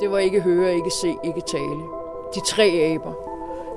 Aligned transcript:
Det 0.00 0.10
var 0.10 0.18
ikke 0.18 0.40
høre, 0.40 0.74
ikke 0.74 0.90
se, 0.90 1.16
ikke 1.24 1.40
tale. 1.40 1.82
De 2.34 2.40
tre 2.46 2.94
aber. 2.94 3.12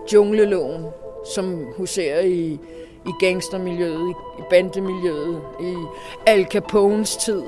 Djungleloven, 0.10 0.86
som 1.26 1.66
huserer 1.78 2.22
i, 2.22 2.60
i 3.06 3.12
gangstermiljøet, 3.20 4.10
i, 4.40 4.42
bandemiljøet, 4.50 5.42
i 5.60 5.76
Al 6.26 6.46
Capones 6.46 7.18
tid. 7.18 7.44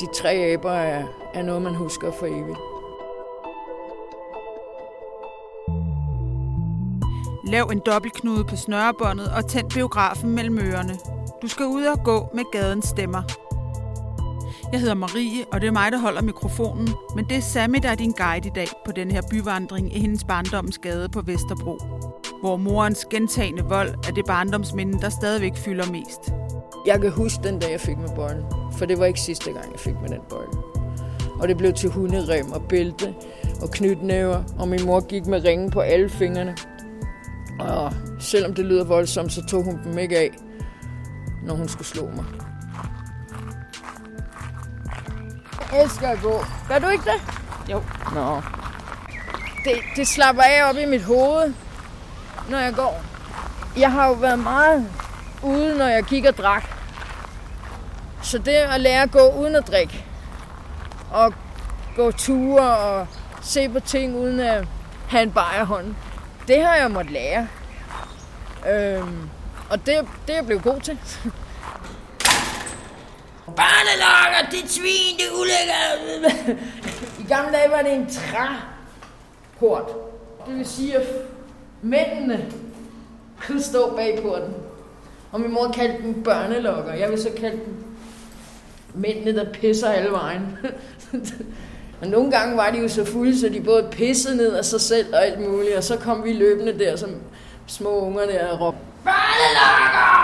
De 0.00 0.06
tre 0.14 0.30
aber 0.30 0.70
er, 0.70 1.04
er 1.34 1.42
noget, 1.42 1.62
man 1.62 1.74
husker 1.74 2.10
for 2.10 2.26
evigt. 2.26 2.67
Lav 7.48 7.70
en 7.72 7.78
dobbeltknude 7.86 8.44
på 8.44 8.56
snørebåndet 8.56 9.28
og 9.36 9.46
tænd 9.46 9.70
biografen 9.70 10.30
mellem 10.30 10.58
ørerne. 10.58 10.94
Du 11.42 11.48
skal 11.48 11.66
ud 11.66 11.84
og 11.84 12.04
gå 12.04 12.28
med 12.34 12.42
gadens 12.52 12.86
stemmer. 12.86 13.22
Jeg 14.72 14.80
hedder 14.80 14.94
Marie, 14.94 15.44
og 15.52 15.60
det 15.60 15.66
er 15.66 15.72
mig, 15.72 15.92
der 15.92 15.98
holder 15.98 16.22
mikrofonen, 16.22 16.88
men 17.16 17.24
det 17.24 17.36
er 17.36 17.40
Sammy, 17.40 17.78
der 17.82 17.88
er 17.88 17.94
din 17.94 18.12
guide 18.12 18.48
i 18.48 18.52
dag 18.54 18.66
på 18.86 18.92
den 18.92 19.10
her 19.10 19.22
byvandring 19.30 19.96
i 19.96 20.00
hendes 20.00 20.24
barndoms 20.24 20.78
gade 20.78 21.08
på 21.08 21.20
Vesterbro, 21.20 21.78
hvor 22.40 22.56
morens 22.56 23.06
gentagende 23.10 23.62
vold 23.62 23.88
er 24.08 24.12
det 24.12 24.24
barndomsminde, 24.26 25.00
der 25.00 25.08
stadigvæk 25.08 25.56
fylder 25.56 25.90
mest. 25.92 26.32
Jeg 26.86 27.00
kan 27.00 27.10
huske 27.10 27.42
den 27.42 27.58
dag, 27.58 27.70
jeg 27.70 27.80
fik 27.80 27.98
med 27.98 28.08
bolden, 28.16 28.44
for 28.78 28.86
det 28.86 28.98
var 28.98 29.04
ikke 29.04 29.20
sidste 29.20 29.52
gang, 29.52 29.72
jeg 29.72 29.80
fik 29.80 29.94
med 30.02 30.08
den 30.08 30.20
bold. 30.28 30.48
Og 31.40 31.48
det 31.48 31.56
blev 31.56 31.72
til 31.72 31.90
hunderem 31.90 32.52
og 32.52 32.62
bælte 32.62 33.14
og 33.62 33.70
knytnæver, 33.70 34.42
og 34.58 34.68
min 34.68 34.86
mor 34.86 35.00
gik 35.00 35.26
med 35.26 35.44
ringen 35.44 35.70
på 35.70 35.80
alle 35.80 36.08
fingrene. 36.08 36.56
Og 37.58 37.92
selvom 38.18 38.54
det 38.54 38.64
lyder 38.64 38.84
voldsomt, 38.84 39.32
så 39.32 39.46
tog 39.46 39.64
hun 39.64 39.80
dem 39.84 39.98
ikke 39.98 40.18
af, 40.18 40.30
når 41.42 41.54
hun 41.54 41.68
skulle 41.68 41.86
slå 41.86 42.10
mig. 42.10 42.24
Jeg 45.72 45.82
elsker 45.82 46.08
at 46.08 46.18
gå. 46.22 46.44
Gør 46.68 46.78
du 46.78 46.88
ikke 46.88 47.04
det? 47.04 47.20
Jo. 47.70 47.82
Nå. 48.14 48.42
Det, 49.64 49.74
det 49.96 50.08
slapper 50.08 50.42
af 50.42 50.70
op 50.70 50.76
i 50.76 50.86
mit 50.86 51.02
hoved, 51.02 51.54
når 52.50 52.58
jeg 52.58 52.74
går. 52.74 53.02
Jeg 53.76 53.92
har 53.92 54.08
jo 54.08 54.12
været 54.12 54.38
meget 54.38 54.88
ude, 55.42 55.78
når 55.78 55.86
jeg 55.86 56.04
kigger 56.04 56.30
drak. 56.30 56.64
Så 58.22 58.38
det 58.38 58.52
at 58.52 58.80
lære 58.80 59.02
at 59.02 59.10
gå 59.10 59.28
uden 59.40 59.56
at 59.56 59.68
drikke, 59.68 60.04
og 61.10 61.34
gå 61.96 62.10
ture 62.10 62.76
og 62.76 63.06
se 63.42 63.68
på 63.68 63.80
ting 63.80 64.16
uden 64.16 64.40
at 64.40 64.66
have 65.08 65.22
en 65.22 65.32
bajerhånd, 65.32 65.94
det 66.48 66.62
har 66.62 66.76
jeg 66.76 66.90
måttet 66.90 67.12
lære. 67.12 67.48
Øhm, 68.70 69.28
og 69.70 69.78
det, 69.78 69.86
det 70.26 70.32
er 70.32 70.34
jeg 70.34 70.46
blevet 70.46 70.62
god 70.62 70.80
til. 70.80 70.98
Barnelokker, 73.56 74.50
dit 74.50 74.70
svin, 74.70 75.16
det 75.18 75.24
ulækker. 75.40 75.82
I 77.22 77.24
gamle 77.28 77.52
dage 77.52 77.70
var 77.70 77.82
det 77.82 77.94
en 77.94 78.10
træport. 78.10 79.88
Det 80.46 80.56
vil 80.56 80.66
sige, 80.66 80.96
at 80.96 81.06
mændene 81.82 82.52
kunne 83.46 83.62
stå 83.62 83.96
bag 83.96 84.18
porten. 84.22 84.54
Og 85.32 85.40
min 85.40 85.52
mor 85.52 85.72
kaldte 85.72 86.02
dem 86.02 86.22
børnelokker. 86.22 86.94
Jeg 86.94 87.10
vil 87.10 87.22
så 87.22 87.30
kalde 87.40 87.56
dem 87.56 87.84
mændene, 88.94 89.36
der 89.36 89.52
pisser 89.52 89.88
alle 89.88 90.10
vejen. 90.10 90.58
Og 92.00 92.06
nogle 92.06 92.30
gange 92.30 92.56
var 92.56 92.70
de 92.70 92.78
jo 92.78 92.88
så 92.88 93.04
fulde, 93.04 93.40
så 93.40 93.48
de 93.48 93.60
både 93.60 93.88
pissede 93.90 94.36
ned 94.36 94.54
af 94.54 94.64
sig 94.64 94.80
selv 94.80 95.14
og 95.14 95.26
alt 95.26 95.40
muligt. 95.40 95.76
Og 95.76 95.84
så 95.84 95.96
kom 95.96 96.24
vi 96.24 96.32
løbende 96.32 96.78
der 96.78 96.96
som 96.96 97.10
små 97.66 98.00
unger 98.00 98.26
der 98.26 98.46
og 98.46 98.60
råbte, 98.60 98.80
Børnelokker! 99.04 100.18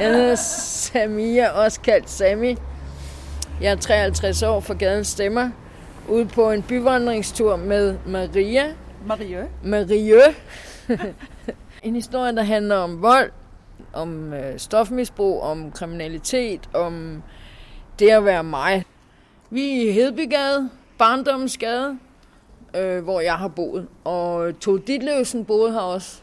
Jeg 0.00 0.14
hedder 0.14 0.34
Samia, 0.34 1.48
også 1.48 1.80
kaldt 1.80 2.10
Sami. 2.10 2.56
Jeg 3.60 3.72
er 3.72 3.76
53 3.76 4.42
år 4.42 4.60
fra 4.60 4.74
gaden 4.74 5.04
Stemmer. 5.04 5.50
Ude 6.08 6.26
på 6.26 6.50
en 6.50 6.62
byvandringstur 6.62 7.56
med 7.56 7.96
Maria. 8.06 8.64
Marie? 9.06 9.48
Marie. 9.64 10.34
en 11.82 11.94
historie, 11.94 12.36
der 12.36 12.42
handler 12.42 12.76
om 12.76 13.02
vold, 13.02 13.30
om 13.92 14.32
øh, 14.32 14.58
stofmisbrug, 14.58 15.42
om 15.42 15.72
kriminalitet, 15.72 16.68
om 16.74 17.22
det 17.98 18.08
at 18.10 18.24
være 18.24 18.44
mig. 18.44 18.84
Vi 19.50 19.78
er 19.78 19.88
i 19.88 19.92
Hedbygade, 19.92 20.70
Barndomsgade, 20.98 21.98
øh, 22.76 23.04
hvor 23.04 23.20
jeg 23.20 23.34
har 23.34 23.48
boet. 23.48 23.88
Og 24.04 24.60
Tove 24.60 24.78
Ditlevsen 24.78 25.44
boede 25.44 25.72
her 25.72 25.80
også, 25.80 26.22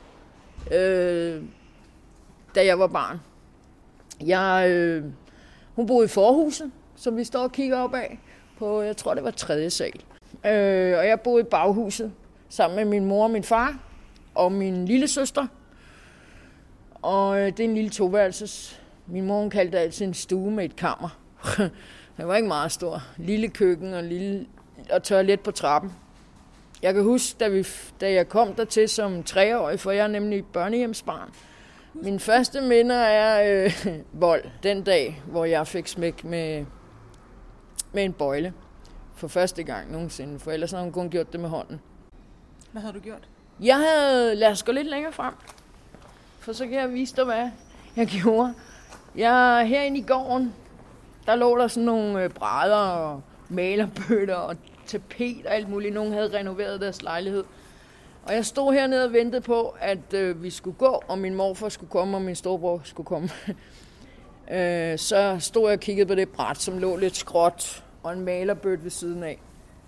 øh, 0.71 1.41
da 2.55 2.65
jeg 2.65 2.79
var 2.79 2.87
barn. 2.87 3.19
Jeg, 4.25 4.69
øh, 4.69 5.03
hun 5.75 5.87
boede 5.87 6.05
i 6.05 6.07
forhuset, 6.07 6.71
som 6.95 7.17
vi 7.17 7.23
står 7.23 7.39
og 7.39 7.51
kigger 7.51 7.77
op 7.77 7.93
af, 7.93 8.19
på, 8.57 8.81
jeg 8.81 8.97
tror 8.97 9.13
det 9.13 9.23
var 9.23 9.31
tredje 9.31 9.69
sal. 9.69 10.01
Øh, 10.45 10.97
og 10.97 11.07
jeg 11.07 11.19
boede 11.23 11.41
i 11.41 11.47
baghuset, 11.51 12.11
sammen 12.49 12.75
med 12.75 12.85
min 12.85 13.05
mor 13.05 13.23
og 13.23 13.31
min 13.31 13.43
far, 13.43 13.79
og 14.35 14.51
min 14.51 14.85
lille 14.85 15.07
søster. 15.07 15.47
Og 16.93 17.39
øh, 17.39 17.45
det 17.45 17.59
er 17.59 17.63
en 17.63 17.75
lille 17.75 17.89
toværelses. 17.89 18.81
Min 19.07 19.25
mor 19.25 19.39
hun 19.39 19.49
kaldte 19.49 19.77
det 19.77 19.83
altid 19.83 20.05
en 20.05 20.13
stue 20.13 20.51
med 20.51 20.65
et 20.65 20.75
kammer. 20.75 21.09
Den 22.17 22.27
var 22.27 22.35
ikke 22.35 22.47
meget 22.47 22.71
stor. 22.71 23.03
Lille 23.17 23.47
køkken 23.47 23.93
og, 23.93 24.03
lille, 24.03 24.45
og 24.91 25.03
toilet 25.03 25.39
på 25.39 25.51
trappen. 25.51 25.93
Jeg 26.81 26.93
kan 26.93 27.03
huske, 27.03 27.39
da, 27.39 27.47
vi, 27.47 27.67
da 28.01 28.11
jeg 28.13 28.29
kom 28.29 28.53
der 28.53 28.65
til 28.65 28.89
som 28.89 29.23
treårig, 29.23 29.79
for 29.79 29.91
jeg 29.91 30.03
er 30.03 30.07
nemlig 30.07 30.45
børnehjemsbarn. 30.45 31.33
Min 31.93 32.19
første 32.19 32.61
minder 32.61 32.95
er 32.95 33.63
øh, 33.65 33.87
vold 34.11 34.43
den 34.63 34.83
dag, 34.83 35.23
hvor 35.27 35.45
jeg 35.45 35.67
fik 35.67 35.87
smæk 35.87 36.23
med, 36.23 36.65
med 37.91 38.03
en 38.03 38.13
bøjle. 38.13 38.53
For 39.15 39.27
første 39.27 39.63
gang 39.63 39.91
nogensinde, 39.91 40.39
for 40.39 40.51
ellers 40.51 40.71
havde 40.71 40.83
hun 40.83 40.93
kun 40.93 41.09
gjort 41.09 41.33
det 41.33 41.39
med 41.39 41.49
hånden. 41.49 41.81
Hvad 42.71 42.81
havde 42.81 42.93
du 42.93 42.99
gjort? 42.99 43.27
Jeg 43.59 43.77
havde... 43.77 44.35
Lad 44.35 44.51
os 44.51 44.63
gå 44.63 44.71
lidt 44.71 44.87
længere 44.87 45.13
frem. 45.13 45.33
For 46.39 46.53
så 46.53 46.67
kan 46.67 46.73
jeg 46.73 46.93
vise 46.93 47.15
dig, 47.15 47.25
hvad 47.25 47.49
jeg 47.95 48.07
gjorde. 48.21 48.53
Jeg 49.15 49.67
herinde 49.67 49.99
i 49.99 50.03
gården, 50.03 50.53
der 51.25 51.35
lå 51.35 51.57
der 51.57 51.67
sådan 51.67 51.83
nogle 51.83 52.23
øh, 52.23 52.29
brædder 52.29 52.75
og 52.75 53.21
malerbøtter 53.49 54.35
og 54.35 54.55
tapet 54.85 55.45
og 55.45 55.55
alt 55.55 55.69
muligt. 55.69 55.93
Nogen 55.93 56.13
havde 56.13 56.37
renoveret 56.37 56.81
deres 56.81 57.01
lejlighed. 57.01 57.43
Og 58.23 58.33
jeg 58.33 58.45
stod 58.45 58.73
hernede 58.73 59.05
og 59.05 59.13
ventede 59.13 59.41
på, 59.41 59.75
at 59.79 60.13
øh, 60.13 60.43
vi 60.43 60.49
skulle 60.49 60.77
gå, 60.77 61.03
og 61.07 61.17
min 61.17 61.35
morfar 61.35 61.69
skulle 61.69 61.89
komme, 61.89 62.17
og 62.17 62.21
min 62.21 62.35
storebror 62.35 62.81
skulle 62.83 63.07
komme. 63.07 63.29
øh, 64.57 64.99
så 64.99 65.37
stod 65.39 65.69
jeg 65.69 65.73
og 65.73 65.79
kiggede 65.79 66.07
på 66.07 66.15
det 66.15 66.29
bræt, 66.29 66.57
som 66.57 66.77
lå 66.77 66.95
lidt 66.95 67.15
skråt, 67.15 67.83
og 68.03 68.13
en 68.13 68.21
malerbøt 68.21 68.83
ved 68.83 68.91
siden 68.91 69.23
af. 69.23 69.39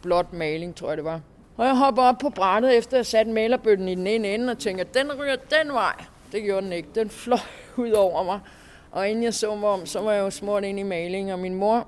Blot 0.02 0.34
maling, 0.34 0.76
tror 0.76 0.88
jeg 0.88 0.98
det 0.98 1.06
var. 1.06 1.22
Og 1.58 1.66
jeg 1.66 1.78
hopper 1.78 2.04
op 2.04 2.18
på 2.18 2.30
brættet, 2.30 2.78
efter 2.78 2.98
jeg 2.98 3.06
satte 3.06 3.32
malerbøtten 3.32 3.88
i 3.88 3.96
den 3.96 4.08
ene 4.08 4.28
ende, 4.28 4.52
og 4.52 4.58
tænker, 4.58 4.84
den 4.84 5.14
ryger 5.20 5.36
den 5.36 5.74
vej. 5.74 6.04
Det 6.32 6.44
gjorde 6.44 6.62
den 6.62 6.74
ikke. 6.74 6.90
Den 6.96 7.10
fløj 7.10 7.40
ud 7.78 7.92
over 7.92 8.24
mig. 8.24 8.40
Og 8.96 9.10
inden 9.10 9.24
jeg 9.24 9.34
så 9.34 9.56
mig 9.56 9.70
om, 9.70 9.86
så 9.86 10.02
var 10.02 10.12
jeg 10.12 10.22
jo 10.22 10.30
smurt 10.30 10.64
ind 10.64 10.80
i 10.80 10.84
maling, 10.84 11.34
og 11.34 11.40
min 11.40 11.56
mor, 11.56 11.88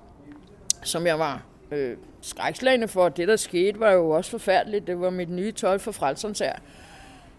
som 0.83 1.07
jeg 1.07 1.19
var 1.19 1.43
øh, 1.71 1.97
skrækslagende 2.21 2.87
for, 2.87 3.09
det 3.09 3.27
der 3.27 3.35
skete, 3.35 3.79
var 3.79 3.91
jo 3.91 4.09
også 4.09 4.31
forfærdeligt. 4.31 4.87
Det 4.87 5.01
var 5.01 5.09
mit 5.09 5.29
nye 5.29 5.51
tøj 5.51 5.77
for 5.77 5.91
frelserens 5.91 6.39
her. 6.39 6.53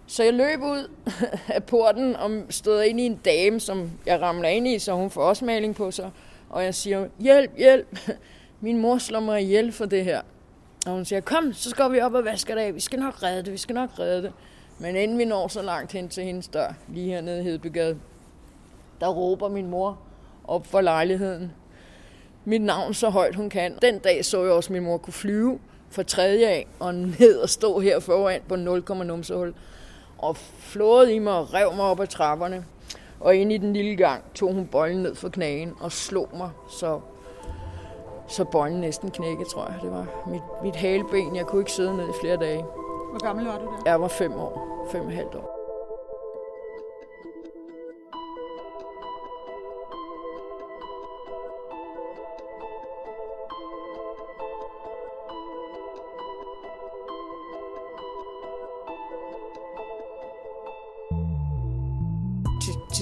Så 0.06 0.24
jeg 0.24 0.34
løb 0.34 0.60
ud 0.62 0.90
af 1.56 1.64
porten 1.64 2.16
og 2.16 2.30
stod 2.50 2.82
ind 2.82 3.00
i 3.00 3.06
en 3.06 3.16
dame, 3.16 3.60
som 3.60 3.90
jeg 4.06 4.20
ramler 4.20 4.48
ind 4.48 4.68
i, 4.68 4.78
så 4.78 4.92
hun 4.92 5.10
får 5.10 5.22
også 5.22 5.44
maling 5.44 5.74
på 5.74 5.90
sig. 5.90 6.10
Og 6.50 6.64
jeg 6.64 6.74
siger, 6.74 7.08
hjælp, 7.20 7.56
hjælp. 7.56 7.98
Min 8.60 8.78
mor 8.78 8.98
slår 8.98 9.20
mig 9.20 9.42
ihjel 9.42 9.72
for 9.72 9.84
det 9.84 10.04
her. 10.04 10.20
Og 10.86 10.92
hun 10.92 11.04
siger, 11.04 11.20
kom, 11.20 11.52
så 11.52 11.70
skal 11.70 11.92
vi 11.92 12.00
op 12.00 12.14
og 12.14 12.24
vaske 12.24 12.54
det 12.54 12.60
af. 12.60 12.74
Vi 12.74 12.80
skal 12.80 12.98
nok 12.98 13.22
redde 13.22 13.42
det, 13.42 13.52
vi 13.52 13.58
skal 13.58 13.74
nok 13.74 13.98
redde 13.98 14.22
det. 14.22 14.32
Men 14.78 14.96
inden 14.96 15.18
vi 15.18 15.24
når 15.24 15.48
så 15.48 15.62
langt 15.62 15.92
hen 15.92 16.08
til 16.08 16.24
hendes 16.24 16.48
dør, 16.48 16.74
lige 16.88 17.10
hernede 17.10 17.40
i 17.40 17.44
Hedbygade, 17.44 17.98
der 19.00 19.08
råber 19.08 19.48
min 19.48 19.70
mor 19.70 19.98
op 20.44 20.66
for 20.66 20.80
lejligheden. 20.80 21.52
Mit 22.44 22.62
navn 22.62 22.94
så 22.94 23.08
højt 23.08 23.34
hun 23.34 23.50
kan. 23.50 23.74
Den 23.82 23.98
dag 23.98 24.24
så 24.24 24.42
jeg 24.42 24.52
også, 24.52 24.68
at 24.68 24.72
min 24.72 24.82
mor 24.82 24.96
kunne 24.98 25.12
flyve 25.12 25.58
fra 25.90 26.02
tredje 26.02 26.46
af 26.46 26.66
og 26.80 26.94
ned 26.94 27.38
og 27.38 27.48
stå 27.48 27.80
her 27.80 28.00
foran 28.00 28.40
på 28.48 28.56
0, 28.56 28.84
numsehul. 29.04 29.54
Og 30.18 30.36
flåede 30.36 31.14
i 31.14 31.18
mig 31.18 31.32
og 31.32 31.54
rev 31.54 31.72
mig 31.76 31.84
op 31.84 32.00
ad 32.00 32.06
trapperne. 32.06 32.64
Og 33.20 33.36
ind 33.36 33.52
i 33.52 33.58
den 33.58 33.72
lille 33.72 33.96
gang 33.96 34.22
tog 34.34 34.52
hun 34.52 34.66
bolden 34.66 35.02
ned 35.02 35.14
for 35.14 35.28
knagen 35.28 35.74
og 35.80 35.92
slog 35.92 36.28
mig, 36.36 36.50
så, 36.70 37.00
så 38.28 38.44
bolden 38.44 38.80
næsten 38.80 39.10
knækkede, 39.10 39.48
tror 39.48 39.66
jeg. 39.66 39.78
Det 39.82 39.90
var 39.90 40.06
mit, 40.26 40.42
mit 40.62 40.76
haleben. 40.76 41.36
Jeg 41.36 41.46
kunne 41.46 41.60
ikke 41.60 41.72
sidde 41.72 41.96
ned 41.96 42.08
i 42.08 42.12
flere 42.20 42.36
dage. 42.36 42.64
Hvor 43.10 43.26
gammel 43.26 43.46
var 43.46 43.58
du 43.58 43.64
der? 43.64 43.90
Jeg 43.90 44.00
var 44.00 44.08
fem 44.08 44.32
år. 44.32 44.86
Fem 44.92 45.06
og 45.06 45.12
halvt 45.12 45.34
år. 45.34 45.57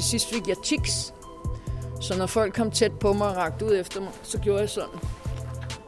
Sidst 0.06 0.28
fik 0.28 0.48
jeg 0.48 0.56
tics. 0.64 1.14
Så 2.00 2.18
når 2.18 2.26
folk 2.26 2.54
kom 2.54 2.70
tæt 2.70 2.92
på 2.92 3.12
mig 3.12 3.28
og 3.28 3.36
rakte 3.36 3.64
ud 3.64 3.76
efter 3.76 4.00
mig, 4.00 4.10
så 4.22 4.38
gjorde 4.38 4.60
jeg 4.60 4.70
sådan. 4.70 4.98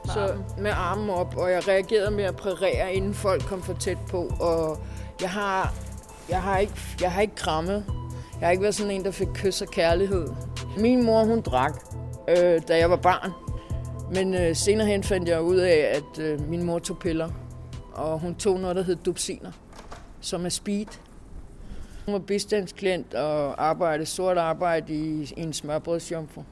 Med 0.04 0.14
så 0.14 0.20
armen. 0.20 0.62
med 0.62 0.70
armen 0.70 1.10
op, 1.10 1.36
og 1.36 1.50
jeg 1.50 1.68
reagerede 1.68 2.10
med 2.10 2.24
at 2.24 2.36
prærere, 2.36 2.94
inden 2.94 3.14
folk 3.14 3.42
kom 3.42 3.62
for 3.62 3.72
tæt 3.72 3.98
på. 4.08 4.32
Og 4.40 4.78
jeg 5.20 5.30
har, 5.30 5.74
jeg 6.28 6.42
har, 6.42 6.58
ikke, 6.58 6.72
jeg 7.00 7.12
har 7.12 7.20
ikke 7.20 7.34
krammet. 7.34 7.84
Jeg 8.40 8.46
har 8.46 8.50
ikke 8.50 8.62
været 8.62 8.74
sådan 8.74 8.92
en, 8.92 9.04
der 9.04 9.10
fik 9.10 9.28
kys 9.34 9.62
og 9.62 9.68
kærlighed. 9.68 10.28
Min 10.76 11.04
mor, 11.04 11.24
hun 11.24 11.40
drak, 11.40 11.82
øh, 12.28 12.62
da 12.68 12.78
jeg 12.78 12.90
var 12.90 12.96
barn. 12.96 13.32
Men 14.14 14.34
øh, 14.34 14.56
senere 14.56 14.86
hen 14.86 15.02
fandt 15.02 15.28
jeg 15.28 15.42
ud 15.42 15.56
af, 15.56 15.92
at 15.94 16.24
øh, 16.24 16.48
min 16.48 16.62
mor 16.62 16.78
tog 16.78 16.98
piller. 16.98 17.28
Og 17.92 18.18
hun 18.18 18.34
tog 18.34 18.60
noget, 18.60 18.76
der 18.76 18.82
hed 18.82 18.96
dupsiner, 18.96 19.52
som 20.20 20.44
er 20.44 20.48
speed. 20.48 20.86
Hun 22.08 22.12
var 22.12 22.18
bistandsklient 22.18 23.14
og 23.14 23.64
arbejdede 23.68 24.06
sort 24.06 24.38
arbejde 24.38 24.94
i, 24.94 25.22
i 25.22 25.40
en 25.40 25.52
smørbrødsjomfru. 25.52 26.42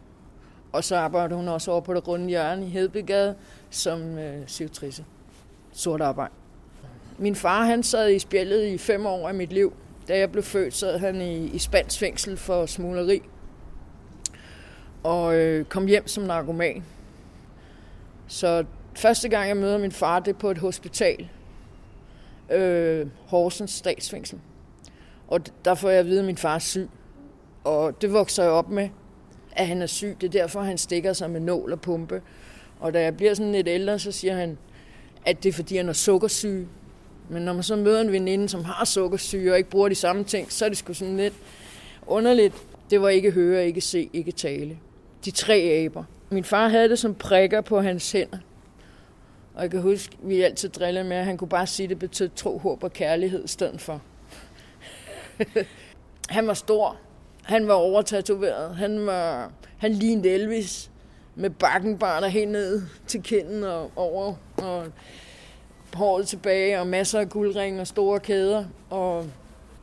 Og 0.72 0.84
så 0.84 0.96
arbejdede 0.96 1.36
hun 1.36 1.48
også 1.48 1.70
over 1.70 1.80
på 1.80 1.94
det 1.94 2.08
runde 2.08 2.28
hjørne 2.28 2.66
i 2.66 2.68
Hedbygade 2.68 3.34
som 3.70 4.18
øh, 4.18 4.42
sivtrisse. 4.46 5.04
Sort 5.72 6.00
arbejde. 6.00 6.32
Min 7.18 7.34
far 7.34 7.64
han 7.64 7.82
sad 7.82 8.10
i 8.10 8.18
spjældet 8.18 8.66
i 8.66 8.78
fem 8.78 9.06
år 9.06 9.28
af 9.28 9.34
mit 9.34 9.52
liv. 9.52 9.72
Da 10.08 10.18
jeg 10.18 10.32
blev 10.32 10.44
født, 10.44 10.74
sad 10.74 10.98
han 10.98 11.20
i, 11.20 11.46
i 11.46 11.58
spansk 11.58 11.98
fængsel 11.98 12.36
for 12.36 12.66
smugleri. 12.66 13.22
Og 15.02 15.36
øh, 15.36 15.64
kom 15.64 15.86
hjem 15.86 16.08
som 16.08 16.24
narkoman. 16.24 16.84
Så 18.26 18.64
første 18.94 19.28
gang 19.28 19.48
jeg 19.48 19.56
møder 19.56 19.78
min 19.78 19.92
far, 19.92 20.20
det 20.20 20.34
er 20.34 20.38
på 20.38 20.50
et 20.50 20.58
hospital. 20.58 21.28
Øh, 22.50 23.06
Horsens 23.26 23.70
statsfængsel. 23.70 24.40
Og 25.28 25.40
der 25.64 25.74
får 25.74 25.90
jeg 25.90 25.98
at 25.98 26.06
vide, 26.06 26.18
at 26.18 26.24
min 26.24 26.36
far 26.36 26.54
er 26.54 26.58
syg. 26.58 26.88
Og 27.64 28.02
det 28.02 28.12
vokser 28.12 28.42
jeg 28.42 28.52
op 28.52 28.70
med, 28.70 28.88
at 29.52 29.66
han 29.66 29.82
er 29.82 29.86
syg. 29.86 30.16
Det 30.20 30.26
er 30.26 30.40
derfor, 30.40 30.60
han 30.60 30.78
stikker 30.78 31.12
sig 31.12 31.30
med 31.30 31.40
nål 31.40 31.72
og 31.72 31.80
pumpe. 31.80 32.22
Og 32.80 32.94
da 32.94 33.02
jeg 33.02 33.16
bliver 33.16 33.34
sådan 33.34 33.52
lidt 33.52 33.68
ældre, 33.68 33.98
så 33.98 34.12
siger 34.12 34.34
han, 34.34 34.58
at 35.26 35.42
det 35.42 35.48
er 35.48 35.52
fordi, 35.52 35.76
han 35.76 35.88
er 35.88 35.92
sukkersyg. 35.92 36.68
Men 37.28 37.42
når 37.42 37.52
man 37.52 37.62
så 37.62 37.76
møder 37.76 38.00
en 38.00 38.12
veninde, 38.12 38.48
som 38.48 38.64
har 38.64 38.84
sukkersyge 38.84 39.52
og 39.52 39.58
ikke 39.58 39.70
bruger 39.70 39.88
de 39.88 39.94
samme 39.94 40.24
ting, 40.24 40.52
så 40.52 40.64
er 40.64 40.68
det 40.68 40.78
sgu 40.78 40.92
sådan 40.92 41.16
lidt 41.16 41.34
underligt. 42.06 42.54
Det 42.90 43.00
var 43.00 43.08
ikke 43.08 43.30
høre, 43.30 43.66
ikke 43.66 43.80
se, 43.80 44.10
ikke 44.12 44.32
tale. 44.32 44.78
De 45.24 45.30
tre 45.30 45.54
aber. 45.54 46.04
Min 46.30 46.44
far 46.44 46.68
havde 46.68 46.88
det 46.88 46.98
som 46.98 47.14
prikker 47.14 47.60
på 47.60 47.80
hans 47.80 48.12
hænder. 48.12 48.38
Og 49.54 49.62
jeg 49.62 49.70
kan 49.70 49.80
huske, 49.80 50.16
vi 50.22 50.42
altid 50.42 50.68
drillede 50.68 51.04
med, 51.04 51.16
at 51.16 51.24
han 51.24 51.36
kunne 51.36 51.48
bare 51.48 51.66
sige, 51.66 51.84
at 51.84 51.90
det 51.90 51.98
betød 51.98 52.30
tro, 52.36 52.58
håb 52.58 52.84
og 52.84 52.92
kærlighed 52.92 53.44
i 53.44 53.48
stedet 53.48 53.80
for. 53.80 54.02
han 56.28 56.46
var 56.46 56.54
stor. 56.54 56.96
Han 57.42 57.68
var 57.68 57.74
overtatoveret. 57.74 58.76
Han, 58.76 59.06
var, 59.06 59.50
han 59.78 59.92
lignede 59.92 60.28
Elvis 60.28 60.90
med 61.34 61.50
bakkenbarter 61.50 62.28
helt 62.28 62.50
ned 62.50 62.82
til 63.06 63.22
kinden 63.22 63.64
og 63.64 63.90
over. 63.96 64.34
Og 64.56 64.86
håret 65.94 66.28
tilbage 66.28 66.80
og 66.80 66.86
masser 66.86 67.20
af 67.20 67.28
guldringe 67.28 67.80
og 67.80 67.86
store 67.86 68.20
kæder. 68.20 68.64
Og 68.90 69.26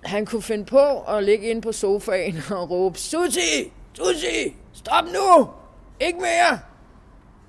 han 0.04 0.26
kunne 0.26 0.42
finde 0.42 0.66
på 0.66 1.00
at 1.02 1.24
ligge 1.24 1.48
ind 1.48 1.62
på 1.62 1.72
sofaen 1.72 2.38
og 2.58 2.70
råbe, 2.70 3.00
Susi! 3.00 3.72
Susi! 3.94 4.56
Stop 4.74 5.04
nu! 5.04 5.48
Ikke 6.00 6.20
mere! 6.20 6.60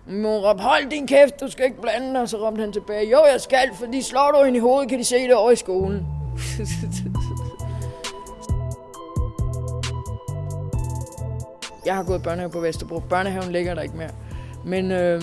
Mor 0.06 0.50
råbte, 0.50 0.62
hold 0.62 0.90
din 0.90 1.06
kæft, 1.06 1.40
du 1.40 1.48
skal 1.48 1.64
ikke 1.64 1.80
blande 1.80 2.20
dig. 2.20 2.28
Så 2.28 2.36
råbte 2.36 2.60
han 2.60 2.72
tilbage, 2.72 3.10
jo 3.10 3.24
jeg 3.32 3.40
skal, 3.40 3.70
for 3.78 3.86
de 3.86 4.02
slår 4.02 4.30
du 4.30 4.44
ind 4.44 4.56
i 4.56 4.58
hovedet, 4.58 4.88
kan 4.88 4.98
de 4.98 5.04
se 5.04 5.16
det 5.16 5.34
over 5.34 5.50
i 5.50 5.56
skolen. 5.56 6.06
jeg 11.86 11.94
har 11.94 12.02
gået 12.02 12.22
børnehave 12.22 12.50
på 12.50 12.60
Vesterbro. 12.60 12.98
Børnehaven 12.98 13.52
ligger 13.52 13.74
der 13.74 13.82
ikke 13.82 13.96
mere. 13.96 14.10
Men 14.64 14.92
øh, 14.92 15.22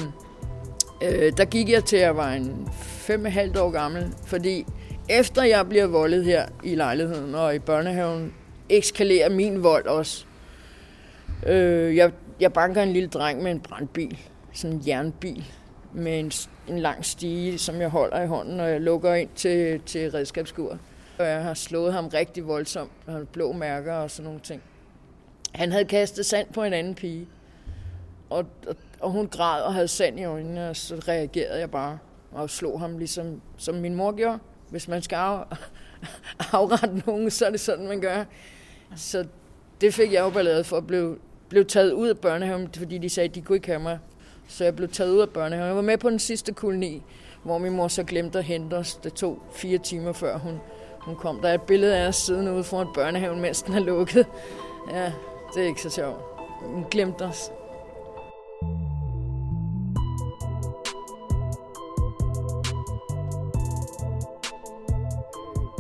øh, 1.04 1.34
der 1.38 1.46
gik 1.46 1.69
jeg 1.69 1.86
til, 1.86 1.96
at 1.96 2.02
jeg 2.02 2.18
var 2.18 2.31
en 2.31 2.69
fem 2.81 3.25
og 3.25 3.31
halvt 3.31 3.58
år 3.58 3.72
gammel, 3.72 4.13
fordi 4.25 4.66
efter 5.10 5.44
jeg 5.44 5.69
bliver 5.69 5.88
voldet 5.88 6.25
her 6.25 6.46
i 6.63 6.75
lejligheden 6.75 7.36
og 7.36 7.56
i 7.56 7.60
børnehaven, 7.60 8.34
ekskalerer 8.69 9.30
min 9.30 9.63
vold 9.63 9.86
også. 9.86 10.25
Øh, 11.46 11.96
jeg, 11.96 12.12
jeg 12.40 12.54
banker 12.54 12.84
en 12.84 12.94
lille 12.94 13.10
dreng 13.10 13.44
med 13.44 13.52
en 13.52 13.60
brandbil, 13.60 14.19
sådan 14.54 14.78
en 14.78 14.84
jernbil, 14.88 15.46
med 15.94 16.19
en, 16.19 16.31
en 16.68 16.80
lang 16.80 17.06
stige, 17.06 17.57
som 17.57 17.81
jeg 17.81 17.90
holder 17.90 18.22
i 18.22 18.28
hånden, 18.28 18.60
og 18.60 18.69
jeg 18.69 18.81
lukker 18.81 19.14
ind 19.14 19.30
til, 19.36 19.81
til 19.86 20.12
redskabsskuret. 20.12 20.80
Og 21.19 21.25
jeg 21.25 21.44
har 21.44 21.54
slået 21.54 21.94
ham 21.94 22.07
rigtig 22.07 22.48
voldsomt, 22.48 22.92
og 23.07 23.14
han 23.14 23.28
blå 23.34 23.52
mærker 23.52 23.94
og 23.94 24.12
sådan 24.12 24.25
nogle 24.25 24.40
ting. 24.40 24.62
Han 25.51 25.71
havde 25.71 25.86
kastet 25.86 26.25
sand 26.25 26.48
på 26.53 26.63
en 26.63 26.74
anden 26.74 26.95
pige, 26.95 27.27
og, 28.30 28.45
og, 28.68 28.75
og 29.00 29.12
hun 29.12 29.27
græd 29.27 29.62
og 29.62 29.74
havde 29.74 29.88
sand 29.88 30.19
i 30.19 30.24
øjnene, 30.24 30.69
og 30.69 30.75
så 30.75 30.95
reagerede 31.07 31.59
jeg 31.59 31.71
bare 31.71 31.98
og 32.31 32.50
slog 32.50 32.80
ham, 32.80 32.98
ligesom 32.98 33.42
som 33.57 33.75
min 33.75 33.95
mor 33.95 34.12
gjorde. 34.12 34.39
Hvis 34.69 34.88
man 34.88 35.01
skal 35.01 35.15
af, 35.15 35.44
afrette 36.53 37.03
nogen, 37.06 37.31
så 37.31 37.45
er 37.45 37.50
det 37.50 37.59
sådan, 37.59 37.88
man 37.88 38.01
gør. 38.01 38.24
Så 38.95 39.25
det 39.81 39.94
fik 39.94 40.13
jeg 40.13 40.21
jo 40.21 40.30
ballade 40.30 40.63
for 40.63 40.77
at 40.77 40.88
blive, 40.88 41.18
blev 41.50 41.65
taget 41.65 41.92
ud 41.92 42.07
af 42.07 42.18
børnehaven, 42.18 42.69
fordi 42.77 42.97
de 42.97 43.09
sagde, 43.09 43.30
at 43.30 43.36
de 43.36 43.42
kunne 43.42 43.56
ikke 43.56 43.68
have 43.68 43.80
mig. 43.80 44.00
Så 44.47 44.63
jeg 44.63 44.75
blev 44.75 44.89
taget 44.89 45.12
ud 45.12 45.19
af 45.19 45.30
børnehaven. 45.30 45.68
Jeg 45.68 45.75
var 45.75 45.81
med 45.81 45.97
på 45.97 46.09
den 46.09 46.19
sidste 46.19 46.54
koloni, 46.54 47.04
hvor 47.44 47.57
min 47.57 47.74
mor 47.74 47.88
så 47.88 48.04
glemte 48.04 48.39
at 48.39 48.45
hente 48.45 48.74
os. 48.74 48.95
Det 48.95 49.13
tog 49.13 49.44
fire 49.54 49.77
timer 49.77 50.13
før 50.13 50.38
hun, 50.38 50.59
hun 51.00 51.15
kom. 51.15 51.39
Der 51.42 51.50
er 51.50 51.54
et 51.54 51.62
billede 51.62 51.97
af 51.97 52.07
os 52.07 52.15
siden 52.15 52.50
ude 52.50 52.63
foran 52.63 52.88
børnehaven, 52.94 53.42
mens 53.42 53.62
den 53.62 53.74
er 53.74 53.80
lukket. 53.80 54.25
Ja, 54.92 55.12
det 55.56 55.63
er 55.63 55.68
ikke 55.68 55.81
så 55.81 55.89
sjovt. 55.89 56.21
Hun 56.62 56.86
glemte 56.92 57.21
os. 57.21 57.51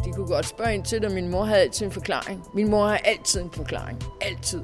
De 0.05 0.11
kunne 0.15 0.27
godt 0.27 0.45
spørge 0.45 0.73
ind 0.73 0.83
til 0.83 1.01
det, 1.01 1.11
min 1.11 1.29
mor 1.29 1.43
havde 1.43 1.61
altid 1.61 1.85
en 1.85 1.91
forklaring. 1.91 2.43
Min 2.53 2.69
mor 2.69 2.87
har 2.87 2.97
altid 2.97 3.41
en 3.41 3.51
forklaring. 3.51 4.03
Altid 4.21 4.63